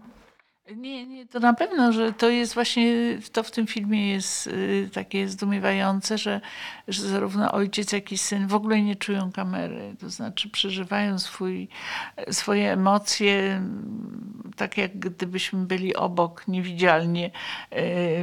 Nie, 0.74 1.06
nie, 1.08 1.26
to 1.26 1.40
na 1.40 1.54
pewno, 1.54 1.92
że 1.92 2.14
to 2.14 2.30
jest 2.30 2.54
właśnie, 2.54 3.18
to 3.32 3.44
w 3.44 3.52
tym 3.52 3.68
filmie 3.68 4.12
jest 4.12 4.48
y, 4.48 4.90
takie 4.94 5.28
zdumiewające, 5.30 6.18
że, 6.18 6.42
że 6.88 7.02
zarówno 7.02 7.52
ojciec, 7.52 7.92
jak 7.92 8.12
i 8.12 8.18
syn 8.18 8.48
w 8.48 8.56
ogóle 8.56 8.82
nie 8.82 8.96
czują 8.96 9.32
kamery. 9.32 9.96
To 10.00 10.10
znaczy 10.10 10.50
przeżywają 10.50 11.20
swój, 11.20 11.68
swoje 12.32 12.74
emocje 12.74 13.62
tak, 14.56 14.78
jak 14.78 15.00
gdybyśmy 15.00 15.66
byli 15.66 15.96
obok, 15.96 16.48
niewidzialnie, 16.48 17.26
y, 17.26 17.32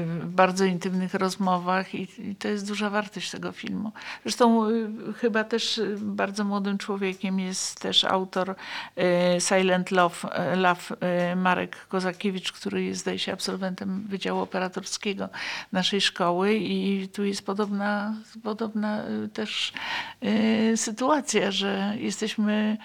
w 0.06 0.26
bardzo 0.26 0.64
intymnych 0.64 1.14
rozmowach 1.14 1.94
i, 1.94 2.08
i 2.18 2.36
to 2.36 2.48
jest 2.48 2.68
duża 2.68 2.90
wartość 2.90 3.30
tego 3.30 3.52
filmu. 3.52 3.92
Zresztą 4.22 4.70
y, 4.70 4.90
chyba 5.16 5.44
też 5.44 5.80
bardzo 5.96 6.44
młodym 6.44 6.78
człowiekiem 6.78 7.40
jest 7.40 7.80
też 7.80 8.04
autor 8.04 8.54
Silent 9.38 9.90
Love, 9.90 10.16
Love 10.56 10.80
Marek 11.36 11.86
Kozakiewicz, 11.88 12.31
który 12.52 12.84
jest, 12.84 13.00
zdaje 13.00 13.18
się, 13.18 13.32
absolwentem 13.32 14.06
Wydziału 14.08 14.40
Operatorskiego 14.40 15.28
naszej 15.72 16.00
szkoły 16.00 16.54
i 16.54 17.08
tu 17.08 17.24
jest 17.24 17.46
podobna, 17.46 18.16
podobna 18.42 19.04
y, 19.08 19.28
też 19.28 19.72
y, 20.24 20.76
sytuacja, 20.76 21.50
że 21.50 21.94
jesteśmy 21.98 22.76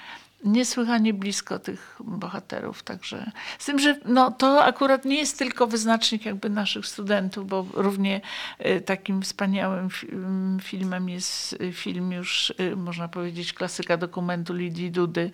niesłychanie 0.48 1.14
blisko 1.14 1.60
tych 1.60 1.98
bohaterów. 2.00 2.84
Także 2.84 3.32
z 3.60 3.66
tym, 3.66 3.80
że 3.80 4.00
no, 4.06 4.32
to 4.32 4.64
akurat 4.64 5.06
nie 5.06 5.16
jest 5.16 5.40
tylko 5.40 5.68
wyznacznik 5.68 6.26
jakby 6.26 6.50
naszych 6.50 6.86
studentów, 6.86 7.48
bo 7.48 7.66
równie 7.74 8.22
y, 8.66 8.82
takim 8.82 9.22
wspaniałym 9.22 9.90
mm, 10.12 10.60
filmem 10.60 11.10
jest 11.10 11.54
y, 11.54 11.74
film 11.74 12.12
już, 12.12 12.54
y, 12.60 12.76
można 12.76 13.08
powiedzieć, 13.08 13.54
klasyka 13.54 13.98
dokumentu 13.98 14.54
Lidii 14.54 14.92
Dudy, 14.92 15.32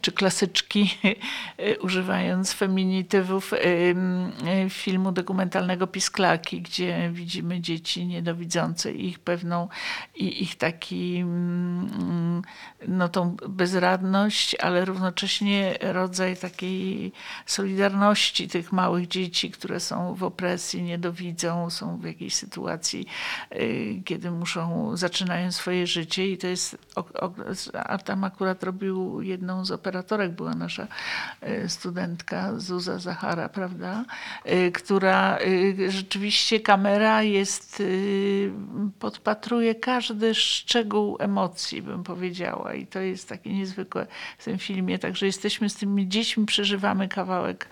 czy 0.00 0.12
klasyczki, 0.12 0.98
używając 1.80 2.52
feminitywów 2.52 3.52
filmu 4.70 5.12
dokumentalnego 5.12 5.86
Pisklaki, 5.86 6.62
gdzie 6.62 7.10
widzimy 7.12 7.60
dzieci 7.60 8.06
niedowidzące 8.06 8.92
i 8.92 9.08
ich 9.08 9.18
pewną, 9.18 9.68
i 10.14 10.42
ich 10.42 10.56
taki, 10.56 11.16
mm, 11.16 12.25
no 12.88 13.08
tą 13.08 13.36
bezradność, 13.48 14.54
ale 14.54 14.84
równocześnie 14.84 15.78
rodzaj 15.80 16.36
takiej 16.36 17.12
solidarności 17.46 18.48
tych 18.48 18.72
małych 18.72 19.08
dzieci, 19.08 19.50
które 19.50 19.80
są 19.80 20.14
w 20.14 20.22
opresji, 20.22 20.82
niedowidzą, 20.82 21.70
są 21.70 21.96
w 21.96 22.04
jakiejś 22.04 22.34
sytuacji, 22.34 23.06
y, 23.52 24.02
kiedy 24.04 24.30
muszą, 24.30 24.96
zaczynają 24.96 25.52
swoje 25.52 25.86
życie. 25.86 26.30
I 26.30 26.38
to 26.38 26.46
jest, 26.46 26.78
a 27.72 27.98
tam 27.98 28.24
akurat 28.24 28.62
robił 28.62 29.22
jedną 29.22 29.64
z 29.64 29.70
operatorek, 29.70 30.32
była 30.32 30.54
nasza 30.54 30.86
y, 31.42 31.68
studentka 31.68 32.58
Zuza 32.58 32.98
Zachara, 32.98 33.48
prawda, 33.48 34.04
y, 34.46 34.72
która 34.72 35.38
rzeczywiście 35.88 36.60
kamera 36.60 37.22
jest, 37.22 37.82
podpatruje 38.98 39.74
każdy 39.74 40.34
szczegół 40.34 41.16
emocji, 41.20 41.82
bym 41.82 42.04
powiedziała 42.04 42.25
i 42.74 42.86
to 42.86 43.00
jest 43.00 43.28
takie 43.28 43.52
niezwykłe 43.52 44.06
w 44.38 44.44
tym 44.44 44.58
filmie. 44.58 44.98
Także 44.98 45.26
jesteśmy 45.26 45.68
z 45.68 45.74
tymi 45.74 46.08
dziećmi, 46.08 46.46
przeżywamy 46.46 47.08
kawałek 47.08 47.68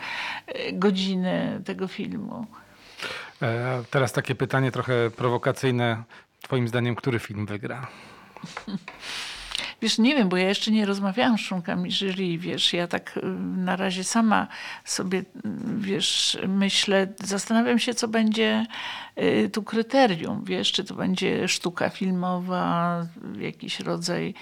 e, 0.46 0.72
godziny 0.72 1.60
tego 1.64 1.88
filmu. 1.88 2.46
E, 3.42 3.82
teraz 3.90 4.12
takie 4.12 4.34
pytanie 4.34 4.72
trochę 4.72 5.10
prowokacyjne. 5.10 6.02
Twoim 6.42 6.68
zdaniem, 6.68 6.94
który 6.94 7.18
film 7.18 7.46
wygra? 7.46 7.86
Wiesz, 9.82 9.98
nie 9.98 10.14
wiem, 10.14 10.28
bo 10.28 10.36
ja 10.36 10.48
jeszcze 10.48 10.70
nie 10.70 10.86
rozmawiałam 10.86 11.38
z 11.38 11.40
członkami 11.40 11.90
jury, 11.90 12.38
wiesz, 12.38 12.72
ja 12.72 12.88
tak 12.88 13.16
y, 13.16 13.20
na 13.56 13.76
razie 13.76 14.04
sama 14.04 14.48
sobie, 14.84 15.18
y, 15.18 15.24
wiesz, 15.78 16.38
myślę, 16.48 17.06
zastanawiam 17.18 17.78
się, 17.78 17.94
co 17.94 18.08
będzie 18.08 18.66
tu 19.52 19.62
kryterium, 19.62 20.44
wiesz, 20.44 20.72
czy 20.72 20.84
to 20.84 20.94
będzie 20.94 21.48
sztuka 21.48 21.90
filmowa, 21.90 23.06
jakiś 23.38 23.80
rodzaj 23.80 24.34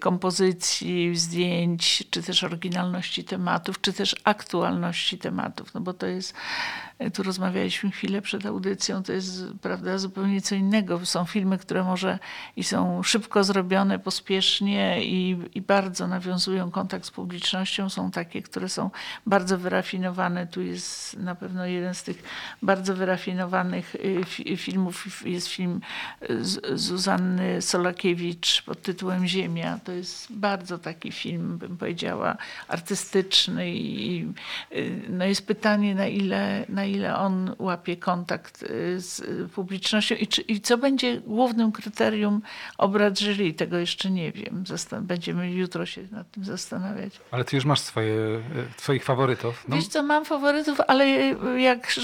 kompozycji, 0.00 1.16
zdjęć, 1.16 2.04
czy 2.10 2.22
też 2.22 2.44
oryginalności 2.44 3.24
tematów, 3.24 3.80
czy 3.80 3.92
też 3.92 4.16
aktualności 4.24 5.18
tematów, 5.18 5.74
no 5.74 5.80
bo 5.80 5.92
to 5.92 6.06
jest 6.06 6.34
tu 7.14 7.22
rozmawialiśmy 7.22 7.90
chwilę 7.90 8.22
przed 8.22 8.46
audycją, 8.46 9.02
to 9.02 9.12
jest 9.12 9.44
prawda, 9.62 9.98
zupełnie 9.98 10.40
co 10.40 10.54
innego. 10.54 11.06
Są 11.06 11.24
filmy, 11.24 11.58
które 11.58 11.84
może 11.84 12.18
i 12.56 12.64
są 12.64 13.02
szybko 13.02 13.44
zrobione, 13.44 13.98
pospiesznie 13.98 15.04
i, 15.04 15.38
i 15.54 15.60
bardzo 15.60 16.06
nawiązują 16.06 16.70
kontakt 16.70 17.06
z 17.06 17.10
publicznością. 17.10 17.88
Są 17.88 18.10
takie, 18.10 18.42
które 18.42 18.68
są 18.68 18.90
bardzo 19.26 19.58
wyrafinowane. 19.58 20.46
Tu 20.46 20.62
jest 20.62 21.18
na 21.18 21.34
pewno 21.34 21.66
jeden 21.66 21.94
z 21.94 22.02
tych 22.02 22.22
bardzo 22.62 22.94
wyrafinowanych 22.94 23.94
y, 23.94 23.98
filmów 24.56 25.26
jest 25.26 25.48
film 25.48 25.80
Zuzanny 26.74 27.62
Solakiewicz 27.62 28.62
pod 28.62 28.82
tytułem 28.82 29.26
Ziemia. 29.26 29.78
To 29.84 29.92
jest 29.92 30.32
bardzo 30.32 30.78
taki 30.78 31.12
film, 31.12 31.58
bym 31.58 31.76
powiedziała, 31.76 32.36
artystyczny 32.68 33.70
i 33.70 34.26
y, 34.72 35.02
no 35.08 35.24
jest 35.24 35.46
pytanie, 35.46 35.94
na 35.94 36.06
ile, 36.06 36.64
na 36.68 36.84
ile 36.84 37.18
on 37.18 37.54
łapie 37.58 37.96
kontakt 37.96 38.64
z 38.96 39.22
publicznością 39.50 40.14
i, 40.14 40.26
czy, 40.26 40.40
i 40.42 40.60
co 40.60 40.78
będzie 40.78 41.20
głównym 41.20 41.72
kryterium 41.72 42.42
obrad 42.78 43.20
jury. 43.20 43.52
Tego 43.54 43.78
jeszcze 43.78 44.10
nie 44.10 44.32
wiem. 44.32 44.64
Zastan 44.66 45.06
będziemy 45.06 45.52
jutro 45.52 45.86
się 45.86 46.02
nad 46.10 46.30
tym 46.30 46.44
zastanawiać. 46.44 47.20
Ale 47.30 47.44
ty 47.44 47.56
już 47.56 47.64
masz 47.64 47.80
swoje, 47.80 48.16
swoich 48.76 49.04
faworytów. 49.04 49.64
No. 49.68 49.76
Wiesz 49.76 49.88
co, 49.88 50.02
mam 50.02 50.24
faworytów, 50.24 50.80
ale 50.88 51.08
jak 51.58 51.94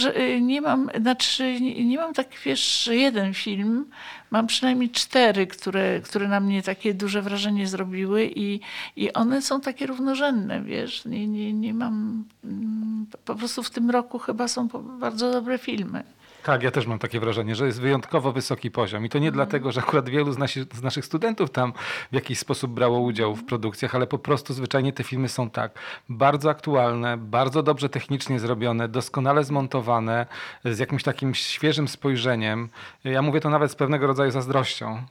nie 0.40 0.60
mam, 0.60 0.90
znaczy 1.00 1.60
nie 1.86 1.96
mam 1.96 2.14
tak, 2.14 2.26
wiesz, 2.44 2.90
jeden 2.92 3.34
film, 3.34 3.86
mam 4.30 4.46
przynajmniej 4.46 4.90
cztery, 4.90 5.46
które, 5.46 6.00
które 6.00 6.28
na 6.28 6.40
mnie 6.40 6.62
takie 6.62 6.94
duże 6.94 7.22
wrażenie 7.22 7.66
zrobiły 7.66 8.30
i, 8.36 8.60
i 8.96 9.12
one 9.12 9.42
są 9.42 9.60
takie 9.60 9.86
równorzędne, 9.86 10.62
wiesz. 10.62 11.04
Nie, 11.04 11.26
nie, 11.26 11.52
nie 11.52 11.74
mam, 11.74 12.24
mm, 12.44 13.06
po 13.24 13.34
prostu 13.34 13.62
w 13.62 13.70
tym 13.70 13.90
roku 13.90 14.18
chyba 14.18 14.48
są 14.48 14.68
bardzo 14.98 15.32
dobre 15.32 15.58
filmy. 15.58 16.15
Tak, 16.46 16.62
ja 16.62 16.70
też 16.70 16.86
mam 16.86 16.98
takie 16.98 17.20
wrażenie, 17.20 17.54
że 17.54 17.66
jest 17.66 17.80
wyjątkowo 17.80 18.32
wysoki 18.32 18.70
poziom. 18.70 19.04
I 19.04 19.08
to 19.08 19.18
nie 19.18 19.28
mm. 19.28 19.34
dlatego, 19.34 19.72
że 19.72 19.80
akurat 19.80 20.08
wielu 20.08 20.32
z, 20.32 20.38
nasi, 20.38 20.66
z, 20.74 20.82
naszych 20.82 21.04
studentów 21.04 21.50
tam 21.50 21.72
w 22.12 22.14
jakiś 22.14 22.38
sposób 22.38 22.70
brało 22.70 23.00
udział 23.00 23.34
w 23.34 23.44
produkcjach, 23.44 23.94
ale 23.94 24.06
po 24.06 24.18
prostu 24.18 24.54
zwyczajnie 24.54 24.92
te 24.92 25.04
filmy 25.04 25.28
są 25.28 25.50
tak 25.50 25.78
bardzo 26.08 26.50
aktualne, 26.50 27.16
bardzo 27.16 27.62
dobrze 27.62 27.88
technicznie 27.88 28.40
zrobione, 28.40 28.88
doskonale 28.88 29.44
zmontowane, 29.44 30.26
z 30.64 30.78
jakimś 30.78 31.02
takim 31.02 31.34
świeżym 31.34 31.88
spojrzeniem. 31.88 32.68
Ja 33.04 33.22
mówię 33.22 33.40
to 33.40 33.50
nawet 33.50 33.70
z 33.70 33.74
pewnego 33.74 34.06
rodzaju 34.06 34.30
zazdrością. 34.30 35.02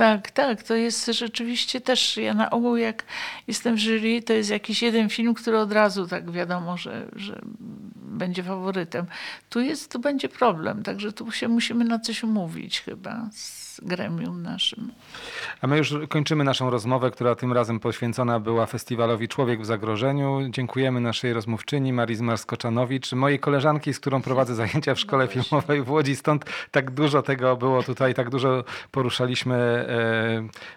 Tak, 0.00 0.30
tak, 0.30 0.62
to 0.62 0.74
jest 0.74 1.06
rzeczywiście 1.06 1.80
też, 1.80 2.16
ja 2.16 2.34
na 2.34 2.50
ogół 2.50 2.76
jak 2.76 3.04
jestem 3.46 3.76
w 3.76 3.78
jury, 3.78 4.22
to 4.22 4.32
jest 4.32 4.50
jakiś 4.50 4.82
jeden 4.82 5.08
film, 5.08 5.34
który 5.34 5.58
od 5.58 5.72
razu 5.72 6.06
tak 6.06 6.30
wiadomo, 6.30 6.76
że, 6.76 7.06
że 7.16 7.40
będzie 7.96 8.42
faworytem. 8.42 9.06
Tu 9.50 9.60
jest, 9.60 9.92
tu 9.92 9.98
będzie 9.98 10.28
problem, 10.28 10.82
także 10.82 11.12
tu 11.12 11.32
się 11.32 11.48
musimy 11.48 11.84
na 11.84 11.98
coś 11.98 12.22
umówić 12.22 12.80
chyba 12.80 13.28
z 13.32 13.80
gremium 13.82 14.42
naszym. 14.42 14.92
A 15.60 15.66
my 15.66 15.78
już 15.78 15.94
kończymy 16.08 16.44
naszą 16.44 16.70
rozmowę, 16.70 17.10
która 17.10 17.34
tym 17.34 17.52
razem 17.52 17.80
poświęcona 17.80 18.40
była 18.40 18.66
festiwalowi 18.66 19.28
Człowiek 19.28 19.60
w 19.60 19.66
Zagrożeniu. 19.66 20.40
Dziękujemy 20.50 21.00
naszej 21.00 21.32
rozmówczyni 21.32 21.92
Marii 21.92 22.16
Zmarskoczanowicz, 22.16 23.12
mojej 23.12 23.38
koleżanki, 23.38 23.94
z 23.94 24.00
którą 24.00 24.22
prowadzę 24.22 24.54
zajęcia 24.54 24.94
w 24.94 25.00
Szkole 25.00 25.24
no 25.24 25.30
Filmowej 25.30 25.82
w 25.82 25.90
Łodzi. 25.90 26.16
Stąd 26.16 26.44
tak 26.70 26.90
dużo 26.90 27.22
tego 27.22 27.56
było 27.56 27.82
tutaj, 27.82 28.14
tak 28.14 28.30
dużo 28.30 28.64
poruszaliśmy, 28.90 29.86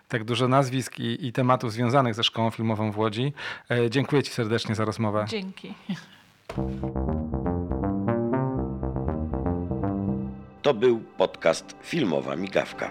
tak 0.07 0.23
dużo 0.23 0.47
nazwisk 0.47 0.99
i, 0.99 1.27
i, 1.27 1.33
tematów 1.33 1.71
związanych 1.71 2.15
ze 2.15 2.23
Szkołą 2.23 2.49
Filmową 2.49 2.91
w 2.91 2.97
Łodzi. 2.97 3.33
E, 3.71 3.89
dziękuję 3.89 4.23
Ci 4.23 4.31
serdecznie 4.31 4.75
za 4.75 4.85
rozmowę. 4.85 5.25
Dzięki. 5.27 5.73
To 10.63 10.73
był 10.73 10.99
podcast 10.99 11.75
Filmowa 11.81 12.35
Migawka. 12.35 12.89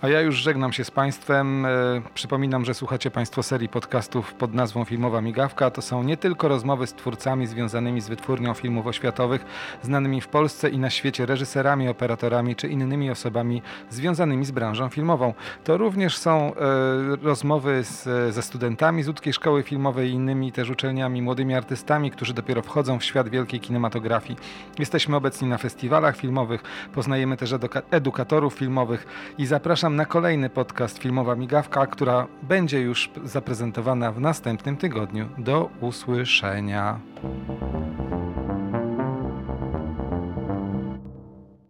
A 0.00 0.08
ja 0.08 0.20
już 0.20 0.34
żegnam 0.34 0.72
się 0.72 0.84
z 0.84 0.90
Państwem. 0.90 1.66
E, 1.66 1.68
przypominam, 2.14 2.64
że 2.64 2.74
słuchacie 2.74 3.10
Państwo 3.10 3.42
serii 3.42 3.68
podcastów 3.68 4.34
pod 4.34 4.54
nazwą 4.54 4.84
Filmowa 4.84 5.20
Migawka. 5.20 5.70
To 5.70 5.82
są 5.82 6.02
nie 6.02 6.16
tylko 6.16 6.48
rozmowy 6.48 6.86
z 6.86 6.92
twórcami 6.92 7.46
związanymi 7.46 8.00
z 8.00 8.08
wytwórnią 8.08 8.54
filmów 8.54 8.86
oświatowych, 8.86 9.44
znanymi 9.82 10.20
w 10.20 10.28
Polsce 10.28 10.70
i 10.70 10.78
na 10.78 10.90
świecie 10.90 11.26
reżyserami, 11.26 11.88
operatorami 11.88 12.56
czy 12.56 12.68
innymi 12.68 13.10
osobami 13.10 13.62
związanymi 13.90 14.44
z 14.44 14.50
branżą 14.50 14.88
filmową. 14.88 15.34
To 15.64 15.76
również 15.76 16.16
są 16.16 16.54
e, 16.54 17.16
rozmowy 17.22 17.84
z, 17.84 18.34
ze 18.34 18.42
studentami 18.42 19.02
z 19.02 19.08
Łódzkiej 19.08 19.32
Szkoły 19.32 19.62
Filmowej 19.62 20.10
i 20.10 20.12
innymi 20.12 20.52
też 20.52 20.70
uczelniami, 20.70 21.22
młodymi 21.22 21.54
artystami, 21.54 22.10
którzy 22.10 22.34
dopiero 22.34 22.62
wchodzą 22.62 22.98
w 22.98 23.04
świat 23.04 23.28
wielkiej 23.28 23.60
kinematografii. 23.60 24.38
Jesteśmy 24.78 25.16
obecni 25.16 25.48
na 25.48 25.58
festiwalach 25.58 26.16
filmowych, 26.16 26.62
poznajemy 27.06 27.36
też 27.36 27.54
edukatorów 27.90 28.54
filmowych 28.54 29.06
i 29.38 29.46
zapraszam 29.46 29.96
na 29.96 30.04
kolejny 30.04 30.50
podcast 30.50 30.98
Filmowa 30.98 31.36
Migawka, 31.36 31.86
która 31.86 32.26
będzie 32.42 32.80
już 32.80 33.10
zaprezentowana 33.24 34.12
w 34.12 34.20
następnym 34.20 34.76
tygodniu. 34.76 35.28
Do 35.38 35.70
usłyszenia. 35.80 37.00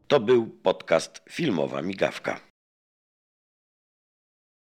To 0.08 0.20
był 0.20 0.46
podcast 0.46 1.22
Filmowa 1.30 1.82
Migawka. 1.82 2.45